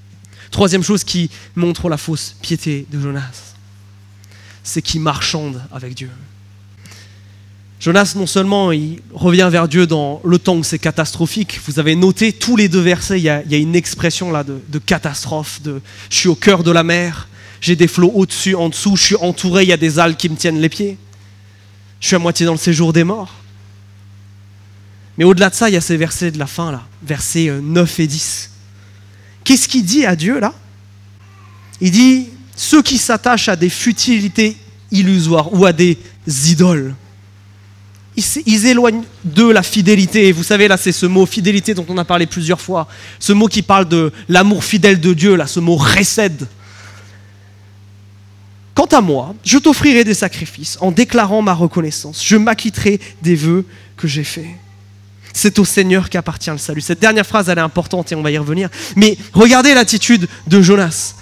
Troisième 0.49 0.81
chose 0.81 1.03
qui 1.03 1.29
montre 1.55 1.89
la 1.89 1.97
fausse 1.97 2.35
piété 2.41 2.87
de 2.91 2.99
Jonas, 2.99 3.53
c'est 4.63 4.81
qu'il 4.81 5.01
marchande 5.01 5.61
avec 5.71 5.93
Dieu. 5.93 6.09
Jonas, 7.79 8.13
non 8.15 8.25
seulement 8.25 8.71
il 8.71 8.99
revient 9.13 9.49
vers 9.51 9.67
Dieu 9.67 9.85
dans 9.85 10.21
le 10.23 10.39
temps 10.39 10.55
où 10.55 10.63
c'est 10.63 10.79
catastrophique, 10.79 11.59
vous 11.67 11.77
avez 11.77 11.95
noté 11.95 12.33
tous 12.33 12.55
les 12.55 12.67
deux 12.67 12.81
versets, 12.81 13.19
il 13.19 13.23
y 13.23 13.29
a, 13.29 13.43
une 13.57 13.75
expression 13.75 14.31
là 14.31 14.43
de, 14.43 14.59
de, 14.69 14.79
catastrophe, 14.79 15.61
de 15.61 15.81
je 16.09 16.15
suis 16.15 16.29
au 16.29 16.35
cœur 16.35 16.63
de 16.63 16.71
la 16.71 16.83
mer, 16.83 17.27
j'ai 17.63 17.75
des 17.77 17.87
flots 17.87 18.11
au-dessus, 18.13 18.55
en 18.55 18.67
dessous, 18.67 18.97
je 18.97 19.03
suis 19.03 19.15
entouré, 19.15 19.63
il 19.63 19.69
y 19.69 19.73
a 19.73 19.77
des 19.77 19.97
algues 19.97 20.17
qui 20.17 20.27
me 20.27 20.35
tiennent 20.35 20.59
les 20.59 20.69
pieds, 20.69 20.97
je 22.01 22.07
suis 22.07 22.15
à 22.15 22.19
moitié 22.19 22.45
dans 22.45 22.51
le 22.51 22.57
séjour 22.57 22.91
des 22.91 23.05
morts. 23.05 23.33
Mais 25.17 25.23
au-delà 25.23 25.49
de 25.49 25.55
ça, 25.55 25.69
il 25.69 25.73
y 25.73 25.77
a 25.77 25.81
ces 25.81 25.95
versets 25.95 26.31
de 26.31 26.39
la 26.39 26.47
fin 26.47 26.71
là, 26.71 26.83
versets 27.01 27.49
9 27.49 27.99
euh, 27.99 28.03
et 28.03 28.07
10. 28.07 28.51
Qu'est-ce 29.45 29.69
qu'il 29.69 29.85
dit 29.85 30.05
à 30.05 30.15
Dieu 30.15 30.39
là? 30.39 30.53
Il 31.79 31.91
dit 31.91 32.29
ceux 32.55 32.81
qui 32.81 32.97
s'attachent 32.97 33.47
à 33.47 33.55
des 33.55 33.69
futilités 33.69 34.57
illusoires 34.91 35.53
ou 35.53 35.65
à 35.65 35.71
des 35.71 35.97
idoles 36.27 36.95
ils, 38.15 38.67
éloignent 38.67 39.03
d'eux 39.23 39.51
la 39.51 39.63
fidélité. 39.63 40.31
Vous 40.31 40.43
savez, 40.43 40.67
là, 40.67 40.77
c'est 40.77 40.91
ce 40.91 41.05
mot 41.05 41.25
fidélité 41.25 41.73
dont 41.73 41.85
on 41.89 41.97
a 41.97 42.05
parlé 42.05 42.25
plusieurs 42.25 42.61
fois. 42.61 42.87
Ce 43.19 43.33
mot 43.33 43.47
qui 43.47 43.61
parle 43.61 43.87
de 43.87 44.11
l'amour 44.29 44.63
fidèle 44.63 44.99
de 44.99 45.13
Dieu, 45.13 45.35
là, 45.35 45.47
ce 45.47 45.59
mot 45.59 45.75
récède. 45.75 46.47
Quant 48.75 48.85
à 48.85 49.01
moi, 49.01 49.35
je 49.43 49.57
t'offrirai 49.57 50.03
des 50.03 50.13
sacrifices 50.13 50.77
en 50.81 50.91
déclarant 50.91 51.41
ma 51.41 51.53
reconnaissance. 51.53 52.23
Je 52.25 52.37
m'acquitterai 52.37 52.99
des 53.21 53.35
vœux 53.35 53.65
que 53.97 54.07
j'ai 54.07 54.23
faits. 54.23 54.45
C'est 55.31 55.59
au 55.59 55.65
Seigneur 55.65 56.09
qu'appartient 56.09 56.49
le 56.49 56.57
salut. 56.57 56.81
Cette 56.81 56.99
dernière 56.99 57.25
phrase, 57.25 57.49
elle 57.49 57.57
est 57.57 57.61
importante 57.61 58.11
et 58.11 58.15
on 58.15 58.21
va 58.21 58.31
y 58.31 58.37
revenir. 58.37 58.69
Mais 58.95 59.17
regardez 59.33 59.73
l'attitude 59.73 60.27
de 60.47 60.61
Jonas. 60.61 61.15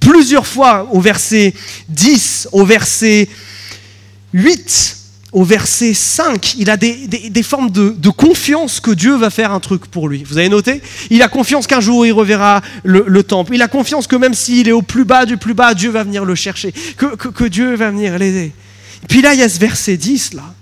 Plusieurs 0.00 0.46
fois 0.46 0.88
au 0.92 1.00
verset 1.00 1.54
10, 1.88 2.48
au 2.52 2.64
verset 2.64 3.28
8, 4.32 5.03
au 5.34 5.42
verset 5.42 5.94
5, 5.94 6.54
il 6.58 6.70
a 6.70 6.76
des, 6.76 7.42
formes 7.42 7.68
de, 7.68 8.08
confiance 8.10 8.78
que 8.78 8.92
Dieu 8.92 9.16
va 9.16 9.30
faire 9.30 9.50
un 9.52 9.58
truc 9.58 9.86
pour 9.86 10.08
lui. 10.08 10.22
Vous 10.22 10.38
avez 10.38 10.48
noté? 10.48 10.80
Il 11.10 11.22
a 11.22 11.28
confiance 11.28 11.66
qu'un 11.66 11.80
jour 11.80 12.06
il 12.06 12.12
reverra 12.12 12.62
le, 12.84 13.22
temple. 13.24 13.52
Il 13.52 13.60
a 13.60 13.66
confiance 13.66 14.06
que 14.06 14.14
même 14.14 14.32
s'il 14.32 14.68
est 14.68 14.72
au 14.72 14.80
plus 14.80 15.04
bas 15.04 15.26
du 15.26 15.36
plus 15.36 15.52
bas, 15.52 15.74
Dieu 15.74 15.90
va 15.90 16.04
venir 16.04 16.24
le 16.24 16.36
chercher, 16.36 16.72
que, 16.96 17.48
Dieu 17.48 17.74
va 17.74 17.90
venir 17.90 18.16
l'aider. 18.16 18.52
Puis 19.08 19.22
là, 19.22 19.34
il 19.34 19.40
y 19.40 19.42
a 19.42 19.48
ce 19.48 19.58
verset 19.58 19.96
10 19.96 20.34
là. 20.34 20.54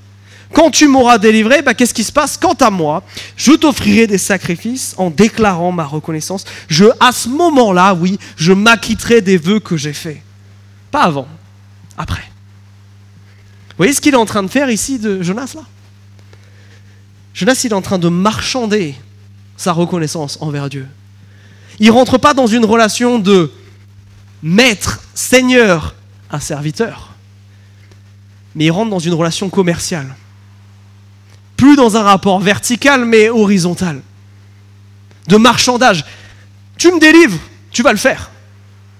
Quand 0.55 0.71
tu 0.71 0.89
m'auras 0.89 1.19
délivré, 1.19 1.61
bah, 1.61 1.75
qu'est-ce 1.75 1.95
qui 1.95 2.05
se 2.05 2.13
passe? 2.13 2.39
Quant 2.39 2.57
à 2.61 2.71
moi, 2.71 3.03
je 3.37 3.53
t'offrirai 3.53 4.07
des 4.07 4.19
sacrifices 4.19 4.95
en 4.97 5.11
déclarant 5.11 5.73
ma 5.73 5.85
reconnaissance. 5.85 6.45
Je, 6.69 6.87
à 6.99 7.13
ce 7.13 7.29
moment-là, 7.29 7.95
oui, 7.95 8.19
je 8.37 8.53
m'acquitterai 8.53 9.21
des 9.21 9.37
vœux 9.37 9.61
que 9.61 9.77
j'ai 9.77 9.95
faits. 9.95 10.21
Pas 10.91 11.03
avant, 11.03 11.29
après. 11.97 12.32
Vous 13.73 13.79
voyez 13.79 13.95
ce 13.95 14.01
qu'il 14.01 14.13
est 14.15 14.19
en 14.19 14.27
train 14.27 14.43
de 14.43 14.49
faire 14.49 14.71
ici 14.71 14.99
de 14.99 15.23
Jonas 15.23 15.53
là? 15.55 15.63
Jonas, 17.35 17.63
il 17.65 17.71
est 17.71 17.75
en 17.75 17.81
train 17.81 17.99
de 17.99 18.09
marchander 18.09 18.95
sa 19.57 19.73
reconnaissance 19.73 20.37
envers 20.43 20.69
Dieu. 20.69 20.87
Il 21.79 21.87
ne 21.87 21.93
rentre 21.93 22.19
pas 22.19 22.35
dans 22.35 22.47
une 22.47 22.67
relation 22.67 23.19
de 23.19 23.51
maître, 24.43 25.01
seigneur 25.15 25.95
à 26.31 26.41
serviteur, 26.41 27.13
mais 28.55 28.67
il 28.67 28.71
rentre 28.71 28.91
dans 28.91 28.99
une 28.99 29.15
relation 29.15 29.49
commerciale. 29.49 30.15
Plus 31.57 31.77
dans 31.77 31.97
un 31.97 32.03
rapport 32.03 32.41
vertical, 32.41 33.05
mais 33.07 33.31
horizontal. 33.31 34.03
De 35.29 35.37
marchandage. 35.37 36.05
Tu 36.77 36.93
me 36.93 36.99
délivres, 36.99 37.39
tu 37.71 37.83
vas 37.83 37.93
le 37.93 37.99
faire. 37.99 38.31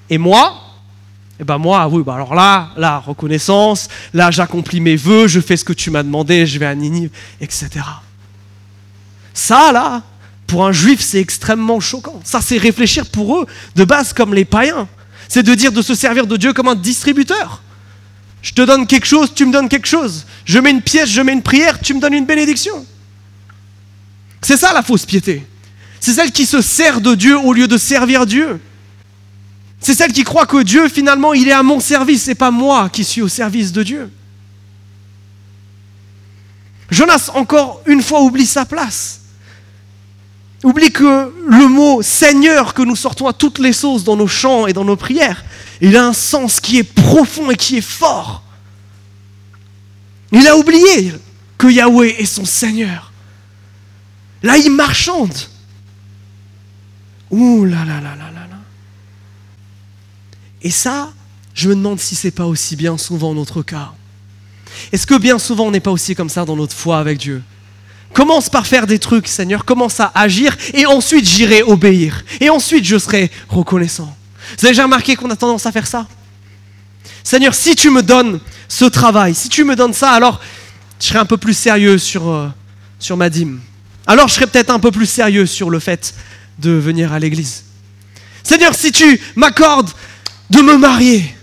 Et 0.09 0.17
moi, 0.17 0.62
et 1.43 1.45
eh 1.45 1.47
ben 1.49 1.59
moi, 1.59 1.89
oui, 1.89 2.05
bah 2.07 2.15
alors 2.15 2.37
là, 2.37 2.71
la 2.77 3.01
reconnaissance, 3.01 3.89
là 4.15 4.31
j'accomplis 4.31 4.79
mes 4.79 4.95
vœux, 4.95 5.27
je 5.27 5.41
fais 5.41 5.57
ce 5.57 5.65
que 5.65 5.73
tu 5.73 5.91
m'as 5.91 6.05
demandé, 6.05 6.47
je 6.47 6.57
vais 6.57 6.67
à 6.67 6.75
Ninive, 6.77 7.11
etc. 7.41 7.69
Ça, 9.35 9.73
là, 9.73 10.05
pour 10.47 10.65
un 10.65 10.71
juif, 10.71 11.01
c'est 11.01 11.19
extrêmement 11.19 11.81
choquant. 11.81 12.21
Ça, 12.23 12.41
c'est 12.41 12.59
réfléchir 12.59 13.07
pour 13.07 13.41
eux, 13.41 13.47
de 13.75 13.83
base, 13.83 14.13
comme 14.13 14.35
les 14.35 14.45
païens. 14.45 14.87
C'est 15.27 15.43
de 15.43 15.53
dire 15.57 15.73
de 15.73 15.83
se 15.83 15.97
servir 15.97 16.29
de 16.29 16.37
Dieu 16.37 16.53
comme 16.53 16.69
un 16.69 16.77
distributeur. 16.77 17.61
Je 18.41 18.53
te 18.53 18.63
donne 18.63 18.87
quelque 18.87 19.07
chose, 19.07 19.35
tu 19.35 19.45
me 19.45 19.53
donnes 19.53 19.69
quelque 19.69 19.89
chose. 19.89 20.25
Je 20.45 20.61
mets 20.61 20.71
une 20.71 20.83
pièce, 20.83 21.11
je 21.11 21.23
mets 21.23 21.33
une 21.33 21.43
prière, 21.43 21.81
tu 21.81 21.93
me 21.93 22.01
donnes 22.01 22.15
une 22.15 22.27
bénédiction. 22.27 22.87
C'est 24.43 24.57
ça 24.57 24.73
la 24.73 24.85
fausse 24.85 25.07
piété. 25.07 25.45
C'est 25.99 26.13
celle 26.13 26.31
qui 26.31 26.47
se 26.47 26.63
sert 26.63 27.01
de 27.01 27.17
Dieu 27.17 27.37
au 27.37 27.53
lieu 27.53 27.67
de 27.67 27.79
servir 27.79 28.27
Dieu. 28.27 28.61
C'est 29.83 29.95
celle 29.95 30.13
qui 30.13 30.23
croit 30.23 30.47
que 30.47 30.63
Dieu, 30.63 30.89
finalement, 30.89 31.35
il 31.35 31.49
est 31.49 31.53
à 31.53 31.65
mon 31.65 31.81
service 31.81 32.29
et 32.29 32.37
pas 32.37 32.53
moi 32.53 32.89
qui 32.89 33.03
suis 33.03 33.21
au 33.21 33.29
service 33.29 33.73
de 33.73 33.83
Dieu. 33.83 34.11
Jonas, 36.89 37.31
encore 37.35 37.83
une 37.87 38.01
fois, 38.01 38.23
oublie 38.23 38.47
sa 38.47 38.65
place. 38.65 39.23
Oublie 40.63 40.93
que 40.93 41.33
le 41.49 41.67
mot 41.67 42.01
Seigneur 42.01 42.75
que 42.75 42.83
nous 42.83 42.95
sortons 42.95 43.27
à 43.27 43.33
toutes 43.33 43.59
les 43.59 43.73
sauces 43.73 44.05
dans 44.05 44.15
nos 44.15 44.29
chants 44.29 44.69
et 44.69 44.73
dans 44.73 44.85
nos 44.85 44.95
prières, 44.95 45.45
il 45.81 45.97
a 45.97 46.07
un 46.07 46.13
sens 46.13 46.61
qui 46.61 46.79
est 46.79 46.85
profond 46.85 47.51
et 47.51 47.57
qui 47.57 47.79
est 47.79 47.81
fort. 47.81 48.45
Il 50.31 50.47
a 50.47 50.57
oublié 50.57 51.13
que 51.59 51.67
Yahweh 51.67 52.21
est 52.21 52.27
son 52.27 52.45
Seigneur. 52.45 53.11
Là, 54.45 54.59
il 54.59 54.71
marchande. 54.71 55.35
Ouh 57.33 57.65
là 57.65 57.85
là 57.85 58.01
là 58.01 58.15
là 58.15 58.31
là. 58.33 58.42
Et 60.63 60.71
ça, 60.71 61.13
je 61.55 61.69
me 61.69 61.75
demande 61.75 62.01
si 62.01 62.15
c'est 62.15 62.31
pas 62.31 62.47
aussi 62.47 62.77
bien 62.77 62.97
souvent 62.97 63.35
notre 63.35 63.63
cas. 63.63 63.93
Est-ce 64.93 65.07
que 65.07 65.19
bien 65.19 65.39
souvent 65.39 65.67
on 65.67 65.71
n'est 65.71 65.81
pas 65.81 65.91
aussi 65.91 66.15
comme 66.15 66.29
ça 66.29 66.45
dans 66.45 66.57
notre 66.57 66.75
foi 66.75 66.99
avec 66.99 67.19
Dieu? 67.19 67.43
Commence 68.13 68.49
par 68.49 68.67
faire 68.67 68.87
des 68.87 68.99
trucs, 68.99 69.27
Seigneur, 69.27 69.65
commence 69.65 69.99
à 70.01 70.13
agir, 70.15 70.57
et 70.75 70.87
ensuite 70.87 71.27
j'irai 71.27 71.63
obéir. 71.63 72.25
Et 72.41 72.51
ensuite 72.51 72.85
je 72.85 72.99
serai 72.99 73.31
reconnaissant. 73.49 74.15
Vous 74.59 74.67
avez 74.67 74.73
déjà 74.73 74.85
remarqué 74.85 75.17
qu'on 75.17 75.31
a 75.31 75.37
tendance 75.37 75.67
à 75.67 75.73
faire 75.73 75.87
ça? 75.87 76.07
Seigneur, 77.25 77.55
si 77.55 77.75
tu 77.75 77.91
me 77.91 78.03
donnes 78.03 78.41
ce 78.69 78.85
travail, 78.85 79.35
si 79.35 79.49
tu 79.49 79.65
me 79.65 79.77
donnes 79.77 79.95
ça, 79.95 80.11
alors 80.13 80.41
je 81.01 81.07
serai 81.07 81.19
un 81.19 81.25
peu 81.25 81.37
plus 81.37 81.57
sérieux 81.57 81.99
sur, 81.99 82.29
euh, 82.29 82.49
sur 82.99 83.17
ma 83.17 83.31
dîme. 83.31 83.61
Alors 84.07 84.29
je 84.29 84.35
serai 84.35 84.47
peut-être 84.47 84.71
un 84.71 84.81
peu 84.81 84.91
plus 84.91 85.07
sérieux 85.07 85.47
sur 85.47 85.71
le 85.71 85.79
fait 85.79 86.15
de 86.59 86.71
venir 86.71 87.13
à 87.13 87.19
l'église. 87.19 87.65
Seigneur, 88.43 88.75
si 88.75 88.93
tu 88.93 89.21
m'accordes 89.37 89.91
de 90.53 90.61
me 90.61 90.77
marier, 90.77 91.35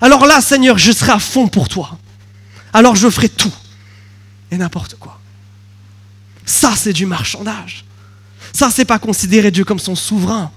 alors 0.00 0.26
là, 0.26 0.40
Seigneur, 0.40 0.78
je 0.78 0.92
serai 0.92 1.12
à 1.12 1.18
fond 1.18 1.46
pour 1.46 1.68
toi. 1.68 1.98
Alors 2.72 2.96
je 2.96 3.08
ferai 3.08 3.28
tout 3.28 3.52
et 4.50 4.56
n'importe 4.56 4.96
quoi. 4.96 5.20
Ça, 6.44 6.72
c'est 6.76 6.92
du 6.92 7.06
marchandage. 7.06 7.84
Ça, 8.52 8.70
c'est 8.70 8.84
pas 8.84 8.98
considérer 8.98 9.50
Dieu 9.50 9.64
comme 9.64 9.78
son 9.78 9.94
souverain. 9.94 10.50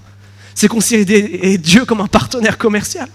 C'est 0.54 0.68
considérer 0.68 1.58
Dieu 1.58 1.84
comme 1.84 2.00
un 2.00 2.06
partenaire 2.06 2.56
commercial. 2.56 3.08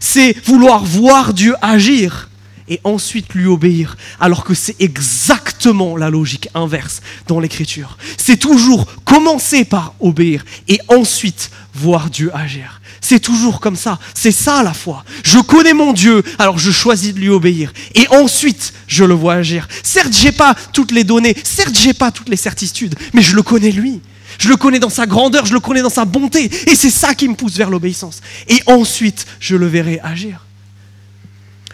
C'est 0.00 0.34
vouloir 0.46 0.84
voir 0.84 1.34
Dieu 1.34 1.54
agir 1.60 2.28
et 2.68 2.80
ensuite 2.84 3.34
lui 3.34 3.46
obéir, 3.46 3.96
alors 4.20 4.44
que 4.44 4.54
c'est 4.54 4.76
exactement 4.78 5.96
la 5.96 6.10
logique 6.10 6.48
inverse 6.54 7.00
dans 7.26 7.40
l'Écriture. 7.40 7.96
C'est 8.16 8.36
toujours 8.36 8.86
commencer 9.04 9.64
par 9.64 9.94
obéir 10.00 10.44
et 10.68 10.80
ensuite 10.88 11.50
voir 11.74 12.10
Dieu 12.10 12.30
agir. 12.34 12.80
C'est 13.00 13.20
toujours 13.20 13.60
comme 13.60 13.76
ça. 13.76 13.98
C'est 14.14 14.32
ça 14.32 14.62
la 14.62 14.72
foi. 14.72 15.04
Je 15.22 15.38
connais 15.38 15.74
mon 15.74 15.92
Dieu, 15.92 16.22
alors 16.38 16.58
je 16.58 16.70
choisis 16.70 17.14
de 17.14 17.20
lui 17.20 17.28
obéir. 17.28 17.72
Et 17.94 18.06
ensuite, 18.08 18.72
je 18.86 19.04
le 19.04 19.14
vois 19.14 19.34
agir. 19.34 19.68
Certes, 19.82 20.12
j'ai 20.12 20.32
pas 20.32 20.54
toutes 20.72 20.92
les 20.92 21.04
données. 21.04 21.36
Certes, 21.44 21.76
j'ai 21.78 21.94
pas 21.94 22.10
toutes 22.10 22.28
les 22.28 22.36
certitudes. 22.36 22.94
Mais 23.14 23.22
je 23.22 23.36
le 23.36 23.42
connais 23.42 23.70
lui. 23.70 24.00
Je 24.38 24.48
le 24.48 24.56
connais 24.56 24.78
dans 24.78 24.90
sa 24.90 25.06
grandeur, 25.06 25.46
je 25.46 25.54
le 25.54 25.60
connais 25.60 25.82
dans 25.82 25.90
sa 25.90 26.04
bonté. 26.04 26.50
Et 26.66 26.74
c'est 26.76 26.90
ça 26.90 27.14
qui 27.14 27.28
me 27.28 27.34
pousse 27.34 27.56
vers 27.56 27.70
l'obéissance. 27.70 28.20
Et 28.48 28.60
ensuite, 28.66 29.26
je 29.40 29.56
le 29.56 29.66
verrai 29.66 30.00
agir. 30.02 30.44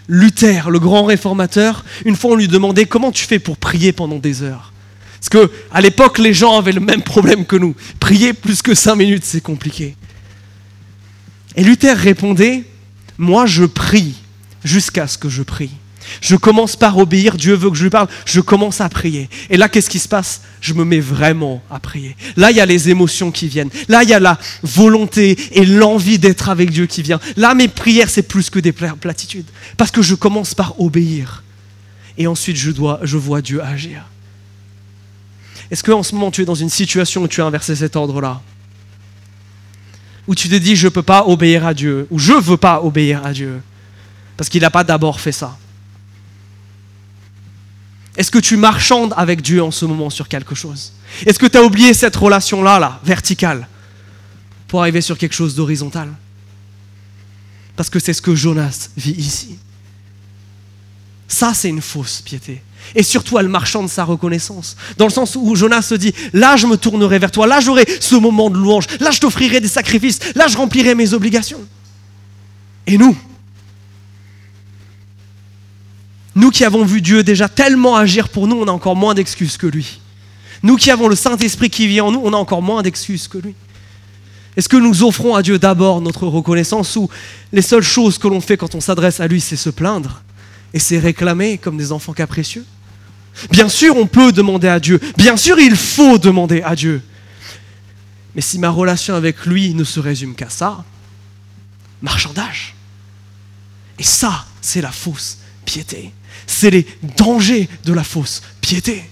Luther, 0.08 0.70
le 0.70 0.78
grand 0.78 1.04
réformateur, 1.04 1.84
une 2.04 2.16
fois 2.16 2.32
on 2.32 2.34
lui 2.34 2.48
demandait 2.48 2.84
comment 2.84 3.10
tu 3.10 3.24
fais 3.24 3.38
pour 3.38 3.56
prier 3.56 3.92
pendant 3.92 4.18
des 4.18 4.42
heures? 4.42 4.72
Parce 5.18 5.30
que 5.30 5.50
à 5.72 5.80
l'époque, 5.80 6.18
les 6.18 6.34
gens 6.34 6.58
avaient 6.58 6.72
le 6.72 6.80
même 6.80 7.02
problème 7.02 7.46
que 7.46 7.56
nous. 7.56 7.74
Prier 8.00 8.34
plus 8.34 8.60
que 8.60 8.74
cinq 8.74 8.96
minutes, 8.96 9.24
c'est 9.24 9.40
compliqué. 9.40 9.96
Et 11.56 11.64
Luther 11.64 11.96
répondait, 11.96 12.64
moi 13.18 13.46
je 13.46 13.64
prie 13.64 14.14
jusqu'à 14.64 15.06
ce 15.06 15.18
que 15.18 15.28
je 15.28 15.42
prie. 15.42 15.70
Je 16.20 16.36
commence 16.36 16.76
par 16.76 16.98
obéir, 16.98 17.36
Dieu 17.36 17.54
veut 17.54 17.70
que 17.70 17.76
je 17.76 17.84
lui 17.84 17.90
parle, 17.90 18.08
je 18.26 18.40
commence 18.40 18.80
à 18.80 18.88
prier. 18.88 19.28
Et 19.50 19.56
là, 19.56 19.68
qu'est-ce 19.68 19.90
qui 19.90 19.98
se 19.98 20.08
passe? 20.08 20.42
Je 20.60 20.74
me 20.74 20.84
mets 20.84 21.00
vraiment 21.00 21.62
à 21.70 21.78
prier. 21.78 22.16
Là, 22.36 22.50
il 22.50 22.56
y 22.56 22.60
a 22.60 22.66
les 22.66 22.90
émotions 22.90 23.30
qui 23.30 23.48
viennent. 23.48 23.70
Là, 23.88 24.02
il 24.02 24.10
y 24.10 24.14
a 24.14 24.20
la 24.20 24.38
volonté 24.62 25.38
et 25.52 25.64
l'envie 25.64 26.18
d'être 26.18 26.48
avec 26.48 26.70
Dieu 26.70 26.86
qui 26.86 27.02
vient. 27.02 27.20
Là, 27.36 27.54
mes 27.54 27.68
prières, 27.68 28.10
c'est 28.10 28.22
plus 28.22 28.50
que 28.50 28.58
des 28.58 28.72
platitudes. 28.72 29.46
Parce 29.76 29.90
que 29.90 30.02
je 30.02 30.14
commence 30.14 30.54
par 30.54 30.80
obéir. 30.80 31.42
Et 32.16 32.26
ensuite, 32.26 32.56
je, 32.56 32.70
dois, 32.70 33.00
je 33.02 33.16
vois 33.16 33.42
Dieu 33.42 33.62
agir. 33.62 34.04
Est-ce 35.70 35.82
qu'en 35.82 36.02
ce 36.02 36.14
moment, 36.14 36.30
tu 36.30 36.42
es 36.42 36.44
dans 36.44 36.54
une 36.54 36.70
situation 36.70 37.22
où 37.22 37.28
tu 37.28 37.40
as 37.40 37.46
inversé 37.46 37.74
cet 37.74 37.96
ordre-là? 37.96 38.40
Où 40.26 40.34
tu 40.34 40.48
te 40.48 40.54
dis, 40.54 40.76
je 40.76 40.86
ne 40.86 40.90
peux 40.90 41.02
pas 41.02 41.26
obéir 41.26 41.66
à 41.66 41.74
Dieu, 41.74 42.06
ou 42.10 42.18
je 42.18 42.32
ne 42.32 42.40
veux 42.40 42.56
pas 42.56 42.82
obéir 42.82 43.24
à 43.24 43.32
Dieu, 43.32 43.60
parce 44.36 44.48
qu'il 44.48 44.62
n'a 44.62 44.70
pas 44.70 44.84
d'abord 44.84 45.20
fait 45.20 45.32
ça. 45.32 45.56
Est-ce 48.16 48.30
que 48.30 48.38
tu 48.38 48.56
marchandes 48.56 49.12
avec 49.16 49.42
Dieu 49.42 49.62
en 49.62 49.70
ce 49.70 49.84
moment 49.84 50.08
sur 50.08 50.28
quelque 50.28 50.54
chose? 50.54 50.92
Est-ce 51.26 51.38
que 51.38 51.46
tu 51.46 51.58
as 51.58 51.62
oublié 51.62 51.92
cette 51.94 52.14
relation-là, 52.16 52.78
là, 52.78 53.00
verticale, 53.04 53.66
pour 54.68 54.80
arriver 54.80 55.00
sur 55.00 55.18
quelque 55.18 55.34
chose 55.34 55.54
d'horizontal? 55.54 56.08
Parce 57.76 57.90
que 57.90 57.98
c'est 57.98 58.12
ce 58.12 58.22
que 58.22 58.34
Jonas 58.34 58.90
vit 58.96 59.12
ici. 59.12 59.58
Ça, 61.28 61.52
c'est 61.54 61.68
une 61.68 61.80
fausse 61.80 62.20
piété. 62.20 62.62
Et 62.94 63.02
surtout, 63.02 63.38
elle 63.38 63.48
marchande 63.48 63.88
sa 63.88 64.04
reconnaissance. 64.04 64.76
Dans 64.98 65.06
le 65.06 65.10
sens 65.10 65.36
où 65.36 65.54
Jonas 65.56 65.82
se 65.82 65.94
dit, 65.94 66.12
là, 66.32 66.56
je 66.56 66.66
me 66.66 66.76
tournerai 66.76 67.18
vers 67.18 67.30
toi, 67.30 67.46
là, 67.46 67.60
j'aurai 67.60 67.86
ce 68.00 68.14
moment 68.14 68.50
de 68.50 68.58
louange, 68.58 68.86
là, 69.00 69.10
je 69.10 69.20
t'offrirai 69.20 69.60
des 69.60 69.68
sacrifices, 69.68 70.20
là, 70.34 70.46
je 70.48 70.56
remplirai 70.56 70.94
mes 70.94 71.14
obligations. 71.14 71.64
Et 72.86 72.98
nous, 72.98 73.16
nous 76.34 76.50
qui 76.50 76.64
avons 76.64 76.84
vu 76.84 77.00
Dieu 77.00 77.22
déjà 77.22 77.48
tellement 77.48 77.96
agir 77.96 78.28
pour 78.28 78.46
nous, 78.46 78.56
on 78.56 78.68
a 78.68 78.72
encore 78.72 78.96
moins 78.96 79.14
d'excuses 79.14 79.56
que 79.56 79.66
lui. 79.66 80.00
Nous 80.62 80.76
qui 80.76 80.90
avons 80.90 81.08
le 81.08 81.16
Saint-Esprit 81.16 81.70
qui 81.70 81.86
vit 81.86 82.00
en 82.00 82.12
nous, 82.12 82.20
on 82.22 82.32
a 82.32 82.36
encore 82.36 82.62
moins 82.62 82.82
d'excuses 82.82 83.28
que 83.28 83.38
lui. 83.38 83.54
Est-ce 84.56 84.68
que 84.68 84.76
nous 84.76 85.02
offrons 85.02 85.34
à 85.34 85.42
Dieu 85.42 85.58
d'abord 85.58 86.00
notre 86.00 86.26
reconnaissance 86.26 86.94
ou 86.96 87.08
les 87.52 87.62
seules 87.62 87.82
choses 87.82 88.18
que 88.18 88.28
l'on 88.28 88.40
fait 88.40 88.56
quand 88.56 88.74
on 88.74 88.80
s'adresse 88.80 89.20
à 89.20 89.26
lui, 89.26 89.40
c'est 89.40 89.56
se 89.56 89.70
plaindre? 89.70 90.22
Et 90.74 90.78
c'est 90.78 90.98
réclamer 90.98 91.56
comme 91.56 91.78
des 91.78 91.90
enfants 91.92 92.12
capricieux 92.12 92.66
Bien 93.50 93.68
sûr, 93.68 93.96
on 93.96 94.06
peut 94.06 94.30
demander 94.30 94.68
à 94.68 94.78
Dieu. 94.78 95.00
Bien 95.16 95.36
sûr, 95.36 95.58
il 95.58 95.74
faut 95.74 96.18
demander 96.18 96.62
à 96.62 96.76
Dieu. 96.76 97.02
Mais 98.34 98.42
si 98.42 98.60
ma 98.60 98.70
relation 98.70 99.16
avec 99.16 99.46
lui 99.46 99.74
ne 99.74 99.82
se 99.82 99.98
résume 99.98 100.36
qu'à 100.36 100.50
ça, 100.50 100.84
marchandage. 102.00 102.74
Et 103.98 104.04
ça, 104.04 104.46
c'est 104.60 104.82
la 104.82 104.92
fausse 104.92 105.38
piété 105.64 106.12
c'est 106.46 106.70
les 106.70 106.86
dangers 107.16 107.68
de 107.84 107.92
la 107.92 108.04
fausse 108.04 108.42
piété. 108.60 109.08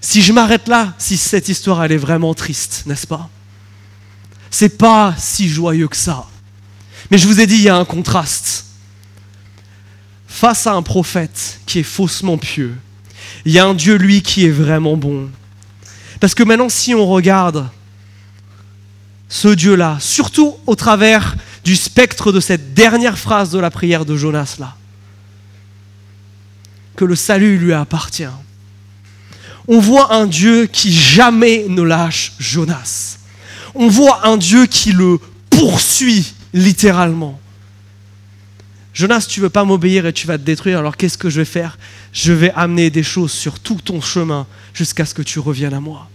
Si 0.00 0.22
je 0.22 0.32
m'arrête 0.32 0.68
là, 0.68 0.94
si 0.98 1.16
cette 1.16 1.48
histoire 1.48 1.82
elle 1.82 1.92
est 1.92 1.98
vraiment 1.98 2.34
triste, 2.34 2.82
n'est-ce 2.86 3.06
pas? 3.06 3.30
C'est 4.50 4.76
pas 4.76 5.14
si 5.18 5.48
joyeux 5.48 5.88
que 5.88 5.96
ça. 5.96 6.26
Mais 7.10 7.18
je 7.18 7.26
vous 7.26 7.40
ai 7.40 7.46
dit, 7.46 7.56
il 7.56 7.62
y 7.62 7.68
a 7.68 7.76
un 7.76 7.84
contraste. 7.84 8.63
Face 10.34 10.66
à 10.66 10.72
un 10.72 10.82
prophète 10.82 11.60
qui 11.64 11.78
est 11.78 11.84
faussement 11.84 12.38
pieux, 12.38 12.74
il 13.44 13.52
y 13.52 13.60
a 13.60 13.66
un 13.66 13.72
Dieu, 13.72 13.94
lui, 13.94 14.20
qui 14.20 14.44
est 14.44 14.50
vraiment 14.50 14.96
bon. 14.96 15.30
Parce 16.18 16.34
que 16.34 16.42
maintenant, 16.42 16.68
si 16.68 16.92
on 16.92 17.06
regarde 17.06 17.68
ce 19.28 19.46
Dieu-là, 19.46 19.96
surtout 20.00 20.56
au 20.66 20.74
travers 20.74 21.36
du 21.62 21.76
spectre 21.76 22.32
de 22.32 22.40
cette 22.40 22.74
dernière 22.74 23.16
phrase 23.16 23.50
de 23.50 23.60
la 23.60 23.70
prière 23.70 24.04
de 24.04 24.16
Jonas 24.16 24.56
là. 24.58 24.74
Que 26.96 27.04
le 27.04 27.14
salut 27.14 27.56
lui 27.56 27.72
appartient. 27.72 28.26
On 29.68 29.78
voit 29.78 30.14
un 30.14 30.26
Dieu 30.26 30.66
qui 30.66 30.92
jamais 30.92 31.66
ne 31.68 31.82
lâche 31.82 32.32
Jonas. 32.40 33.18
On 33.76 33.86
voit 33.86 34.26
un 34.26 34.36
Dieu 34.36 34.66
qui 34.66 34.90
le 34.90 35.20
poursuit 35.48 36.34
littéralement. 36.52 37.38
Jonas, 38.94 39.26
tu 39.28 39.40
veux 39.40 39.50
pas 39.50 39.64
m'obéir 39.64 40.06
et 40.06 40.12
tu 40.12 40.26
vas 40.26 40.38
te 40.38 40.44
détruire, 40.44 40.78
alors 40.78 40.96
qu'est-ce 40.96 41.18
que 41.18 41.28
je 41.28 41.40
vais 41.40 41.44
faire? 41.44 41.78
Je 42.12 42.32
vais 42.32 42.52
amener 42.54 42.90
des 42.90 43.02
choses 43.02 43.32
sur 43.32 43.58
tout 43.58 43.80
ton 43.84 44.00
chemin 44.00 44.46
jusqu'à 44.72 45.04
ce 45.04 45.14
que 45.14 45.22
tu 45.22 45.40
reviennes 45.40 45.74
à 45.74 45.80
moi. 45.80 46.08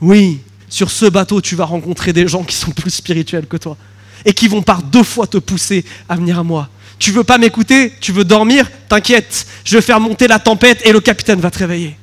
Oui, 0.00 0.40
sur 0.68 0.90
ce 0.90 1.06
bateau, 1.06 1.40
tu 1.40 1.56
vas 1.56 1.64
rencontrer 1.64 2.12
des 2.12 2.28
gens 2.28 2.44
qui 2.44 2.54
sont 2.54 2.70
plus 2.70 2.90
spirituels 2.90 3.46
que 3.46 3.56
toi 3.56 3.76
et 4.26 4.34
qui 4.34 4.46
vont 4.46 4.62
par 4.62 4.82
deux 4.82 5.02
fois 5.02 5.26
te 5.26 5.38
pousser 5.38 5.84
à 6.08 6.16
venir 6.16 6.38
à 6.38 6.42
moi. 6.42 6.68
Tu 6.98 7.12
veux 7.12 7.24
pas 7.24 7.38
m'écouter? 7.38 7.92
Tu 8.00 8.12
veux 8.12 8.24
dormir? 8.24 8.70
T'inquiète, 8.88 9.46
je 9.64 9.76
vais 9.76 9.82
faire 9.82 10.00
monter 10.00 10.28
la 10.28 10.38
tempête 10.38 10.80
et 10.84 10.92
le 10.92 11.00
capitaine 11.00 11.40
va 11.40 11.50
te 11.50 11.58
réveiller. 11.58 11.96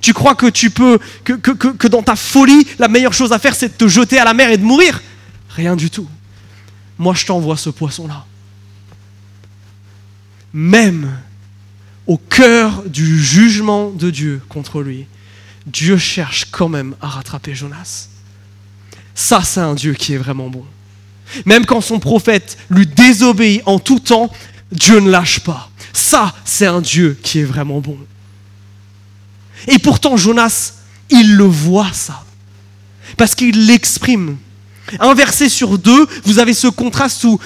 Tu 0.00 0.12
crois 0.12 0.34
que 0.34 0.46
tu 0.46 0.70
peux, 0.70 0.98
que, 1.24 1.32
que, 1.34 1.52
que, 1.52 1.88
dans 1.88 2.02
ta 2.02 2.16
folie, 2.16 2.66
la 2.78 2.88
meilleure 2.88 3.12
chose 3.12 3.32
à 3.32 3.38
faire, 3.38 3.54
c'est 3.54 3.68
de 3.68 3.74
te 3.74 3.88
jeter 3.88 4.18
à 4.18 4.24
la 4.24 4.32
mer 4.32 4.50
et 4.50 4.56
de 4.56 4.64
mourir? 4.64 5.02
Rien 5.50 5.76
du 5.76 5.90
tout. 5.90 6.08
Moi, 6.98 7.14
je 7.14 7.26
t'envoie 7.26 7.56
ce 7.56 7.70
poisson-là. 7.70 8.24
Même 10.52 11.10
au 12.06 12.16
cœur 12.16 12.82
du 12.86 13.22
jugement 13.22 13.90
de 13.90 14.10
Dieu 14.10 14.40
contre 14.48 14.80
lui, 14.80 15.06
Dieu 15.66 15.98
cherche 15.98 16.46
quand 16.50 16.68
même 16.68 16.94
à 17.00 17.08
rattraper 17.08 17.54
Jonas. 17.54 18.08
Ça, 19.14 19.42
c'est 19.42 19.60
un 19.60 19.74
Dieu 19.74 19.94
qui 19.94 20.14
est 20.14 20.18
vraiment 20.18 20.48
bon. 20.48 20.64
Même 21.44 21.66
quand 21.66 21.80
son 21.80 21.98
prophète 21.98 22.56
lui 22.70 22.86
désobéit 22.86 23.62
en 23.66 23.78
tout 23.78 23.98
temps, 23.98 24.30
Dieu 24.72 25.00
ne 25.00 25.10
lâche 25.10 25.40
pas. 25.40 25.70
Ça, 25.92 26.34
c'est 26.44 26.66
un 26.66 26.80
Dieu 26.80 27.18
qui 27.22 27.40
est 27.40 27.44
vraiment 27.44 27.80
bon. 27.80 27.98
Et 29.66 29.78
pourtant, 29.78 30.16
Jonas, 30.16 30.74
il 31.10 31.36
le 31.36 31.44
voit 31.44 31.90
ça. 31.92 32.24
Parce 33.16 33.34
qu'il 33.34 33.66
l'exprime. 33.66 34.36
Un 35.00 35.14
verset 35.14 35.48
sur 35.48 35.78
deux, 35.78 36.06
vous 36.24 36.38
avez 36.38 36.54
ce 36.54 36.68
contraste 36.68 37.24
où 37.24 37.38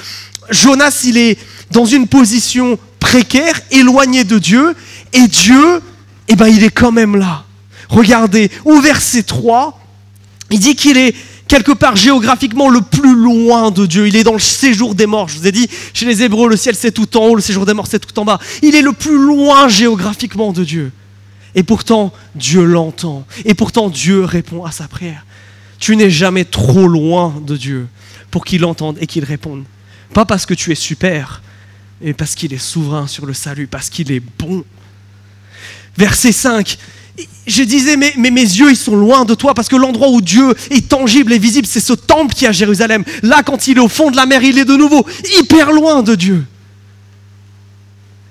Jonas, 0.50 1.02
il 1.04 1.16
est 1.16 1.38
dans 1.70 1.86
une 1.86 2.06
position 2.06 2.78
précaire, 3.12 3.60
éloigné 3.70 4.24
de 4.24 4.38
Dieu, 4.38 4.74
et 5.12 5.28
Dieu, 5.28 5.82
eh 6.28 6.34
ben, 6.34 6.48
il 6.48 6.64
est 6.64 6.70
quand 6.70 6.92
même 6.92 7.16
là. 7.16 7.44
Regardez, 7.90 8.50
au 8.64 8.80
verset 8.80 9.22
3, 9.22 9.78
il 10.50 10.58
dit 10.58 10.74
qu'il 10.74 10.96
est 10.96 11.14
quelque 11.46 11.72
part 11.72 11.94
géographiquement 11.94 12.70
le 12.70 12.80
plus 12.80 13.14
loin 13.14 13.70
de 13.70 13.84
Dieu. 13.84 14.08
Il 14.08 14.16
est 14.16 14.24
dans 14.24 14.32
le 14.32 14.38
séjour 14.38 14.94
des 14.94 15.04
morts. 15.04 15.28
Je 15.28 15.38
vous 15.38 15.46
ai 15.46 15.52
dit, 15.52 15.68
chez 15.92 16.06
les 16.06 16.22
Hébreux, 16.22 16.48
le 16.48 16.56
ciel 16.56 16.74
c'est 16.74 16.90
tout 16.90 17.14
en 17.18 17.26
haut, 17.26 17.34
le 17.34 17.42
séjour 17.42 17.66
des 17.66 17.74
morts 17.74 17.86
c'est 17.86 17.98
tout 17.98 18.18
en 18.18 18.24
bas. 18.24 18.38
Il 18.62 18.74
est 18.74 18.80
le 18.80 18.94
plus 18.94 19.18
loin 19.18 19.68
géographiquement 19.68 20.54
de 20.54 20.64
Dieu. 20.64 20.90
Et 21.54 21.64
pourtant, 21.64 22.14
Dieu 22.34 22.64
l'entend. 22.64 23.26
Et 23.44 23.52
pourtant, 23.52 23.90
Dieu 23.90 24.24
répond 24.24 24.64
à 24.64 24.70
sa 24.70 24.88
prière. 24.88 25.26
Tu 25.78 25.96
n'es 25.96 26.08
jamais 26.08 26.46
trop 26.46 26.88
loin 26.88 27.34
de 27.46 27.58
Dieu 27.58 27.88
pour 28.30 28.46
qu'il 28.46 28.64
entende 28.64 28.96
et 29.02 29.06
qu'il 29.06 29.24
réponde. 29.24 29.64
Pas 30.14 30.24
parce 30.24 30.46
que 30.46 30.54
tu 30.54 30.72
es 30.72 30.74
super, 30.74 31.42
mais 32.02 32.14
parce 32.14 32.34
qu'il 32.34 32.52
est 32.52 32.58
souverain 32.58 33.06
sur 33.06 33.26
le 33.26 33.34
salut, 33.34 33.66
parce 33.66 33.88
qu'il 33.88 34.10
est 34.10 34.22
bon. 34.38 34.64
Verset 35.96 36.32
5, 36.32 36.78
je 37.46 37.62
disais, 37.62 37.96
mais, 37.96 38.14
mes 38.16 38.40
yeux, 38.40 38.70
ils 38.70 38.76
sont 38.76 38.96
loin 38.96 39.24
de 39.24 39.34
toi, 39.34 39.54
parce 39.54 39.68
que 39.68 39.76
l'endroit 39.76 40.08
où 40.08 40.20
Dieu 40.20 40.54
est 40.70 40.88
tangible 40.88 41.32
et 41.32 41.38
visible, 41.38 41.66
c'est 41.66 41.80
ce 41.80 41.92
temple 41.92 42.34
qui 42.34 42.44
est 42.44 42.48
à 42.48 42.52
Jérusalem. 42.52 43.04
Là, 43.22 43.42
quand 43.42 43.68
il 43.68 43.76
est 43.76 43.80
au 43.80 43.88
fond 43.88 44.10
de 44.10 44.16
la 44.16 44.26
mer, 44.26 44.42
il 44.42 44.58
est 44.58 44.64
de 44.64 44.76
nouveau 44.76 45.06
hyper 45.38 45.72
loin 45.72 46.02
de 46.02 46.14
Dieu. 46.14 46.44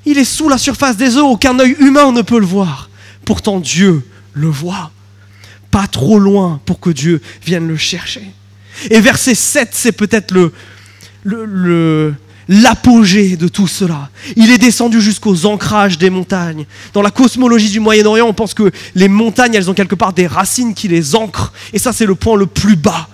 Il 0.05 0.17
est 0.17 0.25
sous 0.25 0.49
la 0.49 0.57
surface 0.57 0.97
des 0.97 1.17
eaux, 1.17 1.27
aucun 1.27 1.57
œil 1.59 1.75
humain 1.79 2.11
ne 2.11 2.23
peut 2.23 2.39
le 2.39 2.45
voir. 2.45 2.89
Pourtant, 3.23 3.59
Dieu 3.59 4.05
le 4.33 4.47
voit. 4.47 4.91
Pas 5.69 5.87
trop 5.87 6.19
loin 6.19 6.59
pour 6.65 6.79
que 6.79 6.89
Dieu 6.89 7.21
vienne 7.45 7.67
le 7.67 7.77
chercher. 7.77 8.23
Et 8.89 8.99
verset 8.99 9.35
7, 9.35 9.69
c'est 9.71 9.91
peut-être 9.91 10.33
le 11.23 12.15
l'apogée 12.47 13.37
de 13.37 13.47
tout 13.47 13.67
cela. 13.67 14.09
Il 14.35 14.51
est 14.51 14.57
descendu 14.57 15.01
jusqu'aux 15.01 15.45
ancrages 15.45 15.97
des 15.97 16.09
montagnes. 16.09 16.65
Dans 16.93 17.01
la 17.01 17.11
cosmologie 17.11 17.69
du 17.69 17.79
Moyen-Orient, 17.79 18.27
on 18.27 18.33
pense 18.33 18.53
que 18.53 18.71
les 18.95 19.07
montagnes, 19.07 19.55
elles 19.55 19.69
ont 19.69 19.73
quelque 19.73 19.95
part 19.95 20.13
des 20.13 20.27
racines 20.27 20.73
qui 20.73 20.87
les 20.87 21.15
ancrent. 21.15 21.53
Et 21.73 21.79
ça, 21.79 21.93
c'est 21.93 22.05
le 22.05 22.15
point 22.15 22.37
le 22.37 22.45
plus 22.45 22.75
bas. 22.75 23.07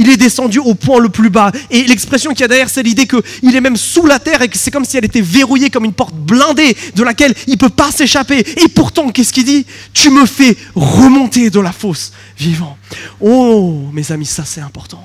Il 0.00 0.08
est 0.08 0.16
descendu 0.16 0.60
au 0.60 0.74
point 0.74 1.00
le 1.00 1.08
plus 1.08 1.28
bas. 1.28 1.50
Et 1.70 1.82
l'expression 1.82 2.30
qu'il 2.30 2.42
y 2.42 2.44
a 2.44 2.48
derrière, 2.48 2.70
c'est 2.70 2.84
l'idée 2.84 3.08
qu'il 3.08 3.56
est 3.56 3.60
même 3.60 3.76
sous 3.76 4.06
la 4.06 4.20
terre 4.20 4.42
et 4.42 4.48
que 4.48 4.56
c'est 4.56 4.70
comme 4.70 4.84
si 4.84 4.96
elle 4.96 5.04
était 5.04 5.20
verrouillée 5.20 5.70
comme 5.70 5.84
une 5.84 5.92
porte 5.92 6.14
blindée 6.14 6.76
de 6.94 7.02
laquelle 7.02 7.34
il 7.48 7.54
ne 7.54 7.58
peut 7.58 7.68
pas 7.68 7.90
s'échapper. 7.90 8.38
Et 8.38 8.68
pourtant, 8.68 9.10
qu'est-ce 9.10 9.32
qu'il 9.32 9.44
dit? 9.44 9.66
Tu 9.92 10.10
me 10.10 10.24
fais 10.24 10.56
remonter 10.76 11.50
de 11.50 11.58
la 11.58 11.72
fosse 11.72 12.12
vivant. 12.38 12.78
Oh, 13.20 13.88
mes 13.92 14.12
amis, 14.12 14.26
ça 14.26 14.44
c'est 14.44 14.60
important. 14.60 15.04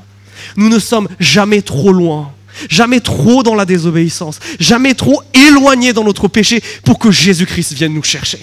Nous 0.55 0.69
ne 0.69 0.77
sommes 0.77 1.07
jamais 1.19 1.63
trop 1.63 1.91
loin 1.91 2.31
Jamais 2.69 2.99
trop 2.99 3.43
dans 3.43 3.55
la 3.55 3.65
désobéissance, 3.65 4.39
jamais 4.59 4.93
trop 4.93 5.21
éloigné 5.33 5.93
dans 5.93 6.03
notre 6.03 6.27
péché 6.27 6.61
pour 6.83 6.99
que 6.99 7.11
Jésus-Christ 7.11 7.73
vienne 7.73 7.93
nous 7.93 8.03
chercher. 8.03 8.39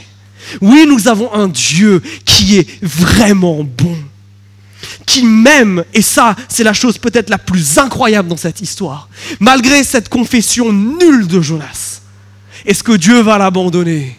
Oui, 0.60 0.84
nous 0.86 1.08
avons 1.08 1.32
un 1.32 1.48
Dieu 1.48 2.02
qui 2.24 2.58
est 2.58 2.66
vraiment 2.82 3.62
bon. 3.62 3.96
qui 5.06 5.24
m'aime, 5.24 5.84
et 5.92 6.02
ça 6.02 6.36
c'est 6.48 6.64
la 6.64 6.72
chose 6.72 6.98
peut-être 6.98 7.30
la 7.30 7.38
plus 7.38 7.78
incroyable 7.78 8.28
dans 8.28 8.36
cette 8.36 8.60
histoire, 8.60 9.08
malgré 9.38 9.84
cette 9.84 10.08
confession 10.08 10.72
nulle 10.72 11.26
de 11.26 11.40
Jonas, 11.40 12.00
est-ce 12.64 12.82
que 12.82 12.92
Dieu 12.92 13.20
va 13.20 13.38
l'abandonner? 13.38 14.16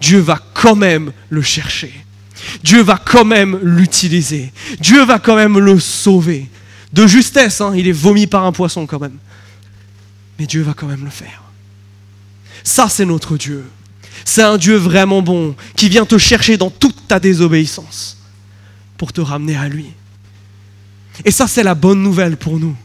Dieu 0.00 0.18
va 0.18 0.40
quand 0.54 0.76
même 0.76 1.12
le 1.30 1.42
chercher. 1.42 1.92
Dieu 2.62 2.82
va 2.82 3.00
quand 3.02 3.24
même 3.24 3.58
l'utiliser. 3.62 4.52
Dieu 4.80 5.02
va 5.04 5.18
quand 5.18 5.36
même 5.36 5.58
le 5.58 5.80
sauver. 5.80 6.46
De 6.94 7.08
justesse, 7.08 7.60
hein, 7.60 7.72
il 7.74 7.88
est 7.88 7.92
vomi 7.92 8.28
par 8.28 8.44
un 8.44 8.52
poisson 8.52 8.86
quand 8.86 9.00
même. 9.00 9.18
Mais 10.38 10.46
Dieu 10.46 10.62
va 10.62 10.74
quand 10.74 10.86
même 10.86 11.04
le 11.04 11.10
faire. 11.10 11.42
Ça, 12.62 12.88
c'est 12.88 13.04
notre 13.04 13.36
Dieu. 13.36 13.64
C'est 14.24 14.44
un 14.44 14.56
Dieu 14.56 14.76
vraiment 14.76 15.20
bon 15.20 15.56
qui 15.74 15.88
vient 15.88 16.06
te 16.06 16.18
chercher 16.18 16.56
dans 16.56 16.70
toute 16.70 17.08
ta 17.08 17.18
désobéissance 17.18 18.16
pour 18.96 19.12
te 19.12 19.20
ramener 19.20 19.56
à 19.56 19.68
lui. 19.68 19.86
Et 21.24 21.32
ça, 21.32 21.48
c'est 21.48 21.64
la 21.64 21.74
bonne 21.74 22.00
nouvelle 22.00 22.36
pour 22.36 22.60
nous. 22.60 22.76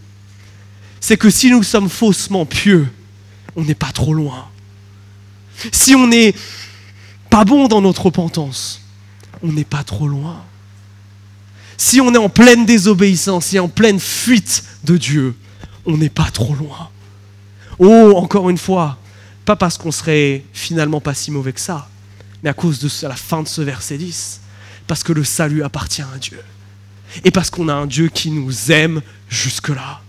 C'est 1.00 1.18
que 1.18 1.30
si 1.30 1.52
nous 1.52 1.62
sommes 1.62 1.88
faussement 1.88 2.48
pieux, 2.48 2.88
on 3.56 3.64
n'est 3.64 3.76
pas 3.76 3.92
trop 3.92 4.16
loin. 4.16 4.48
Si 5.72 5.94
on 5.94 6.08
n'est 6.08 6.34
pas 7.30 7.46
bon 7.46 7.68
dans 7.68 7.82
notre 7.82 8.08
repentance, 8.08 8.82
on 9.44 9.52
n'est 9.52 9.64
pas 9.66 9.84
trop 9.84 10.08
loin. 10.08 10.44
Si 11.80 12.02
on 12.02 12.14
est 12.14 12.18
en 12.18 12.28
pleine 12.28 12.66
désobéissance 12.66 13.54
et 13.54 13.60
en 13.60 13.70
pleine 13.70 14.02
fuite 14.02 14.66
de 14.84 14.98
Dieu, 14.98 15.34
on 15.86 15.96
n'est 15.96 16.10
pas 16.10 16.30
trop 16.30 16.54
loin. 16.54 16.90
Oh, 17.80 18.16
encore 18.18 18.50
une 18.50 18.58
fois, 18.58 18.98
pas 19.46 19.56
parce 19.56 19.78
qu'on 19.78 19.94
serait 19.94 20.44
finalement 20.52 21.00
pas 21.00 21.14
si 21.14 21.32
mauvais 21.32 21.54
que 21.54 21.62
ça, 21.62 21.88
mais 22.44 22.50
à 22.50 22.54
cause 22.54 22.80
de 22.80 23.08
la 23.08 23.16
fin 23.16 23.44
de 23.44 23.48
ce 23.48 23.62
verset 23.62 23.98
10, 23.98 24.42
parce 24.88 25.04
que 25.04 25.14
le 25.14 25.24
salut 25.24 25.64
appartient 25.64 26.02
à 26.02 26.18
Dieu. 26.20 26.42
Et 27.24 27.32
parce 27.32 27.50
qu'on 27.50 27.70
a 27.70 27.74
un 27.74 27.88
Dieu 27.88 28.10
qui 28.10 28.30
nous 28.30 28.74
aime 28.74 29.02
jusque-là 29.30 30.02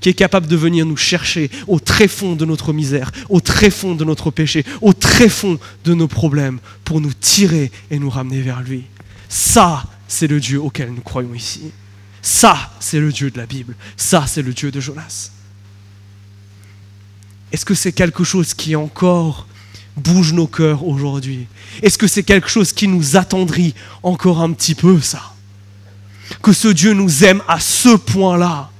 qui 0.00 0.10
est 0.10 0.14
capable 0.14 0.46
de 0.46 0.56
venir 0.56 0.84
nous 0.84 0.96
chercher 0.96 1.50
au 1.66 1.80
très 1.80 2.06
fond 2.06 2.36
de 2.36 2.44
notre 2.44 2.72
misère, 2.74 3.10
au 3.30 3.40
très 3.40 3.70
fond 3.70 3.94
de 3.94 4.04
notre 4.04 4.30
péché, 4.30 4.64
au 4.82 4.92
très 4.92 5.28
fond 5.28 5.58
de 5.84 5.94
nos 5.94 6.06
problèmes, 6.06 6.58
pour 6.84 7.00
nous 7.00 7.14
tirer 7.14 7.70
et 7.90 7.98
nous 7.98 8.10
ramener 8.10 8.42
vers 8.42 8.62
lui. 8.62 8.84
Ça, 9.28 9.84
c'est 10.08 10.26
le 10.26 10.40
Dieu 10.40 10.60
auquel 10.60 10.92
nous 10.92 11.02
croyons 11.02 11.34
ici. 11.34 11.72
Ça, 12.22 12.72
c'est 12.80 13.00
le 13.00 13.12
Dieu 13.12 13.30
de 13.30 13.38
la 13.38 13.46
Bible. 13.46 13.74
Ça, 13.96 14.24
c'est 14.26 14.42
le 14.42 14.52
Dieu 14.52 14.70
de 14.70 14.80
Jonas. 14.80 15.30
Est-ce 17.52 17.64
que 17.64 17.74
c'est 17.74 17.92
quelque 17.92 18.24
chose 18.24 18.54
qui 18.54 18.74
encore 18.74 19.46
bouge 19.96 20.32
nos 20.32 20.46
cœurs 20.46 20.84
aujourd'hui? 20.84 21.46
Est-ce 21.82 21.98
que 21.98 22.06
c'est 22.06 22.24
quelque 22.24 22.48
chose 22.48 22.72
qui 22.72 22.88
nous 22.88 23.16
attendrit 23.16 23.74
encore 24.02 24.40
un 24.40 24.52
petit 24.52 24.74
peu, 24.74 25.00
ça? 25.00 25.34
Que 26.42 26.52
ce 26.52 26.68
Dieu 26.68 26.92
nous 26.92 27.24
aime 27.24 27.42
à 27.46 27.60
ce 27.60 27.96
point-là 27.96 28.70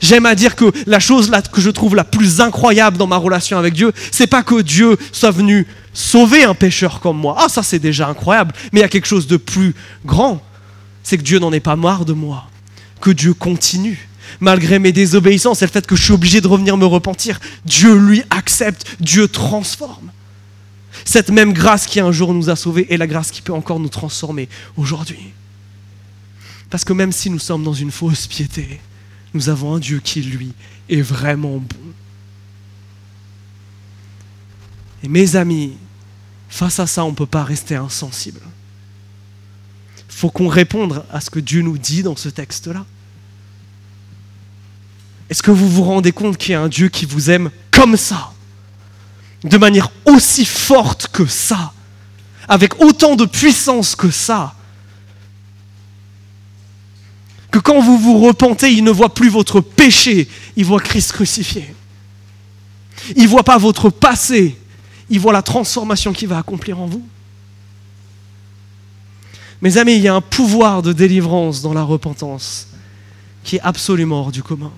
J'aime 0.00 0.26
à 0.26 0.34
dire 0.34 0.56
que 0.56 0.72
la 0.86 1.00
chose 1.00 1.30
que 1.52 1.60
je 1.60 1.70
trouve 1.70 1.94
la 1.94 2.04
plus 2.04 2.40
incroyable 2.40 2.96
dans 2.96 3.06
ma 3.06 3.16
relation 3.16 3.58
avec 3.58 3.74
Dieu, 3.74 3.92
c'est 4.10 4.26
pas 4.26 4.42
que 4.42 4.60
Dieu 4.60 4.96
soit 5.12 5.30
venu 5.30 5.66
sauver 5.92 6.44
un 6.44 6.54
pécheur 6.54 7.00
comme 7.00 7.18
moi. 7.18 7.36
Ah, 7.38 7.48
ça 7.48 7.62
c'est 7.62 7.78
déjà 7.78 8.08
incroyable. 8.08 8.54
Mais 8.72 8.80
il 8.80 8.82
y 8.82 8.86
a 8.86 8.88
quelque 8.88 9.06
chose 9.06 9.26
de 9.26 9.36
plus 9.36 9.74
grand. 10.04 10.42
C'est 11.02 11.18
que 11.18 11.22
Dieu 11.22 11.38
n'en 11.38 11.52
est 11.52 11.60
pas 11.60 11.76
marre 11.76 12.04
de 12.04 12.12
moi. 12.12 12.48
Que 13.00 13.10
Dieu 13.10 13.34
continue. 13.34 14.08
Malgré 14.40 14.78
mes 14.78 14.92
désobéissances 14.92 15.62
et 15.62 15.66
le 15.66 15.70
fait 15.70 15.86
que 15.86 15.96
je 15.96 16.02
suis 16.02 16.12
obligé 16.12 16.40
de 16.40 16.48
revenir 16.48 16.76
me 16.76 16.84
repentir, 16.84 17.40
Dieu 17.64 17.96
lui 17.96 18.22
accepte, 18.30 18.84
Dieu 19.00 19.28
transforme. 19.28 20.10
Cette 21.04 21.30
même 21.30 21.52
grâce 21.52 21.86
qui 21.86 22.00
un 22.00 22.10
jour 22.10 22.34
nous 22.34 22.50
a 22.50 22.56
sauvés 22.56 22.92
est 22.92 22.96
la 22.96 23.06
grâce 23.06 23.30
qui 23.30 23.42
peut 23.42 23.52
encore 23.52 23.78
nous 23.78 23.88
transformer 23.88 24.48
aujourd'hui. 24.76 25.32
Parce 26.70 26.84
que 26.84 26.92
même 26.92 27.12
si 27.12 27.30
nous 27.30 27.38
sommes 27.38 27.62
dans 27.62 27.72
une 27.72 27.92
fausse 27.92 28.26
piété, 28.26 28.80
nous 29.36 29.48
avons 29.48 29.76
un 29.76 29.78
Dieu 29.78 30.00
qui, 30.02 30.22
lui, 30.22 30.52
est 30.88 31.02
vraiment 31.02 31.58
bon. 31.58 31.92
Et 35.04 35.08
mes 35.08 35.36
amis, 35.36 35.76
face 36.48 36.80
à 36.80 36.86
ça, 36.86 37.04
on 37.04 37.10
ne 37.10 37.14
peut 37.14 37.26
pas 37.26 37.44
rester 37.44 37.76
insensible. 37.76 38.40
Il 39.98 40.14
faut 40.14 40.30
qu'on 40.30 40.48
réponde 40.48 41.04
à 41.12 41.20
ce 41.20 41.30
que 41.30 41.38
Dieu 41.38 41.62
nous 41.62 41.78
dit 41.78 42.02
dans 42.02 42.16
ce 42.16 42.28
texte-là. 42.28 42.84
Est-ce 45.30 45.42
que 45.42 45.50
vous 45.52 45.68
vous 45.68 45.84
rendez 45.84 46.12
compte 46.12 46.38
qu'il 46.38 46.52
y 46.52 46.54
a 46.54 46.60
un 46.60 46.68
Dieu 46.68 46.88
qui 46.88 47.04
vous 47.04 47.30
aime 47.30 47.50
comme 47.70 47.96
ça, 47.96 48.32
de 49.44 49.58
manière 49.58 49.90
aussi 50.06 50.44
forte 50.44 51.08
que 51.08 51.26
ça, 51.26 51.72
avec 52.48 52.80
autant 52.80 53.14
de 53.14 53.26
puissance 53.26 53.94
que 53.94 54.10
ça? 54.10 54.55
Que 57.56 57.62
quand 57.62 57.80
vous 57.80 57.96
vous 57.96 58.18
repentez, 58.18 58.70
il 58.70 58.84
ne 58.84 58.90
voit 58.90 59.14
plus 59.14 59.30
votre 59.30 59.62
péché, 59.62 60.28
il 60.56 60.64
voit 60.66 60.78
Christ 60.78 61.12
crucifié. 61.12 61.74
Il 63.16 63.22
ne 63.22 63.28
voit 63.28 63.44
pas 63.44 63.56
votre 63.56 63.88
passé, 63.88 64.58
il 65.08 65.20
voit 65.20 65.32
la 65.32 65.40
transformation 65.40 66.12
qu'il 66.12 66.28
va 66.28 66.36
accomplir 66.36 66.78
en 66.78 66.84
vous. 66.84 67.06
Mes 69.62 69.78
amis, 69.78 69.94
il 69.94 70.02
y 70.02 70.08
a 70.08 70.14
un 70.14 70.20
pouvoir 70.20 70.82
de 70.82 70.92
délivrance 70.92 71.62
dans 71.62 71.72
la 71.72 71.82
repentance 71.82 72.68
qui 73.42 73.56
est 73.56 73.62
absolument 73.62 74.20
hors 74.20 74.32
du 74.32 74.42
commun. 74.42 74.72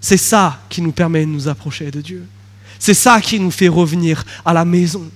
C'est 0.00 0.16
ça 0.16 0.60
qui 0.68 0.82
nous 0.82 0.90
permet 0.90 1.20
de 1.20 1.30
nous 1.30 1.46
approcher 1.46 1.92
de 1.92 2.00
Dieu. 2.00 2.26
C'est 2.80 2.94
ça 2.94 3.20
qui 3.20 3.38
nous 3.38 3.52
fait 3.52 3.68
revenir 3.68 4.24
à 4.44 4.52
la 4.52 4.64
maison. 4.64 5.08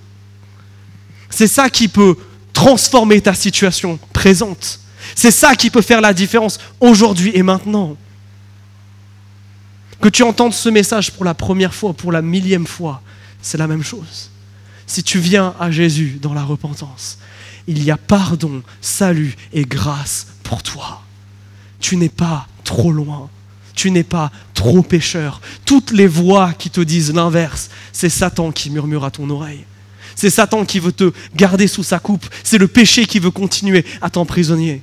C'est 1.29 1.49
ça 1.49 1.69
qui 1.69 1.89
peut 1.89 2.17
transformer 2.53 3.21
ta 3.21 3.35
situation 3.35 3.99
présente 4.13 4.79
c'est 5.15 5.31
ça 5.31 5.55
qui 5.55 5.71
peut 5.71 5.83
faire 5.83 6.01
la 6.01 6.15
différence 6.15 6.59
aujourd'hui 6.81 7.33
et 7.35 7.43
maintenant. 7.43 7.97
Que 10.01 10.09
tu 10.09 10.23
entendes 10.23 10.55
ce 10.55 10.69
message 10.69 11.13
pour 11.13 11.25
la 11.25 11.35
première 11.35 11.75
fois, 11.75 11.95
pour 11.95 12.13
la 12.13 12.23
millième 12.23 12.67
fois, 12.67 13.03
c'est 13.41 13.59
la 13.59 13.67
même 13.67 13.83
chose. 13.83 14.31
Si 14.87 15.03
tu 15.03 15.19
viens 15.19 15.55
à 15.59 15.71
Jésus 15.71 16.19
dans 16.21 16.35
la 16.35 16.43
repentance, 16.43 17.19
il 17.67 17.83
y 17.83 17.91
a 17.91 17.97
pardon, 17.97 18.63
salut 18.81 19.35
et 19.53 19.65
grâce 19.65 20.27
pour 20.43 20.63
toi. 20.63 21.03
Tu 21.81 21.97
n'es 21.97 22.09
pas 22.09 22.47
trop 22.65 22.93
loin. 22.93 23.31
Tu 23.75 23.91
n'es 23.91 24.05
pas 24.05 24.31
trop 24.53 24.83
pécheur. 24.83 25.41
Toutes 25.65 25.91
les 25.91 26.07
voix 26.07 26.53
qui 26.53 26.71
te 26.71 26.81
disent 26.81 27.13
l'inverse, 27.13 27.71
c'est 27.93 28.09
Satan 28.09 28.53
qui 28.53 28.71
murmure 28.71 29.05
à 29.05 29.11
ton 29.11 29.29
oreille. 29.31 29.65
C'est 30.15 30.31
Satan 30.31 30.65
qui 30.65 30.79
veut 30.79 30.93
te 30.93 31.13
garder 31.35 31.67
sous 31.67 31.83
sa 31.83 31.99
coupe. 31.99 32.27
C'est 32.45 32.59
le 32.59 32.69
péché 32.69 33.05
qui 33.07 33.19
veut 33.19 33.33
continuer 33.33 33.85
à 34.01 34.11
t'emprisonner. 34.11 34.83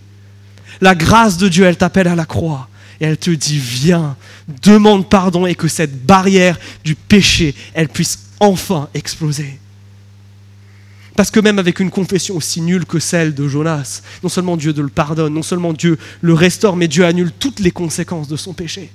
La 0.79 0.95
grâce 0.95 1.38
de 1.38 1.49
Dieu, 1.49 1.65
elle 1.65 1.77
t'appelle 1.77 2.07
à 2.07 2.15
la 2.15 2.25
croix 2.25 2.69
et 2.99 3.05
elle 3.05 3.17
te 3.17 3.31
dit, 3.31 3.57
viens, 3.57 4.15
demande 4.62 5.10
pardon 5.10 5.45
et 5.45 5.55
que 5.55 5.67
cette 5.67 6.05
barrière 6.05 6.60
du 6.84 6.95
péché, 6.95 7.55
elle 7.73 7.89
puisse 7.89 8.19
enfin 8.39 8.89
exploser. 8.93 9.60
Parce 11.15 11.29
que 11.29 11.39
même 11.39 11.60
avec 11.60 11.79
une 11.79 11.91
confession 11.91 12.36
aussi 12.36 12.62
nulle 12.62 12.86
que 12.86 12.99
celle 12.99 13.36
de 13.36 13.47
Jonas, 13.47 14.01
non 14.23 14.29
seulement 14.29 14.55
Dieu 14.55 14.73
le 14.75 14.88
pardonne, 14.88 15.34
non 15.34 15.43
seulement 15.43 15.73
Dieu 15.73 15.97
le 16.21 16.34
restaure, 16.34 16.75
mais 16.75 16.88
Dieu 16.88 17.05
annule 17.05 17.31
toutes 17.38 17.60
les 17.60 17.71
conséquences 17.71 18.27
de 18.27 18.38
son 18.38 18.53
péché. 18.53 18.91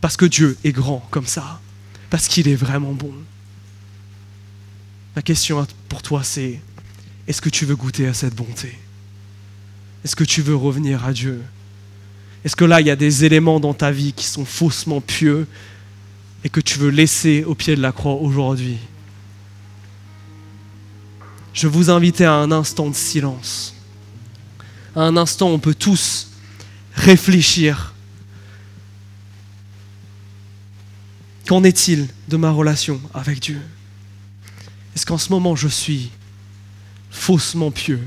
Parce 0.00 0.16
que 0.16 0.26
Dieu 0.26 0.56
est 0.64 0.72
grand 0.72 1.06
comme 1.10 1.26
ça, 1.26 1.60
parce 2.08 2.28
qu'il 2.28 2.46
est 2.46 2.54
vraiment 2.54 2.92
bon. 2.92 3.12
Ma 5.16 5.22
question 5.22 5.66
pour 5.88 6.02
toi, 6.02 6.22
c'est, 6.22 6.60
est-ce 7.26 7.40
que 7.40 7.48
tu 7.48 7.64
veux 7.64 7.74
goûter 7.74 8.06
à 8.06 8.14
cette 8.14 8.34
bonté? 8.34 8.78
Est-ce 10.04 10.16
que 10.16 10.24
tu 10.24 10.42
veux 10.42 10.56
revenir 10.56 11.04
à 11.04 11.12
Dieu? 11.12 11.42
Est-ce 12.44 12.56
que 12.56 12.64
là, 12.64 12.80
il 12.80 12.86
y 12.86 12.90
a 12.90 12.96
des 12.96 13.24
éléments 13.24 13.60
dans 13.60 13.74
ta 13.74 13.90
vie 13.90 14.12
qui 14.12 14.24
sont 14.24 14.44
faussement 14.44 15.00
pieux 15.00 15.46
et 16.44 16.48
que 16.48 16.60
tu 16.60 16.78
veux 16.78 16.90
laisser 16.90 17.44
au 17.44 17.54
pied 17.54 17.74
de 17.74 17.82
la 17.82 17.92
croix 17.92 18.14
aujourd'hui? 18.14 18.78
Je 21.52 21.66
vous 21.66 21.90
invite 21.90 22.20
à 22.20 22.32
un 22.34 22.52
instant 22.52 22.88
de 22.88 22.94
silence. 22.94 23.74
À 24.94 25.02
un 25.02 25.16
instant, 25.16 25.48
on 25.48 25.58
peut 25.58 25.74
tous 25.74 26.30
réfléchir. 26.94 27.94
Qu'en 31.46 31.64
est-il 31.64 32.08
de 32.28 32.36
ma 32.36 32.50
relation 32.50 33.00
avec 33.14 33.40
Dieu? 33.40 33.60
Est-ce 34.94 35.06
qu'en 35.06 35.18
ce 35.18 35.30
moment 35.30 35.56
je 35.56 35.68
suis 35.68 36.10
faussement 37.10 37.70
pieux? 37.70 38.06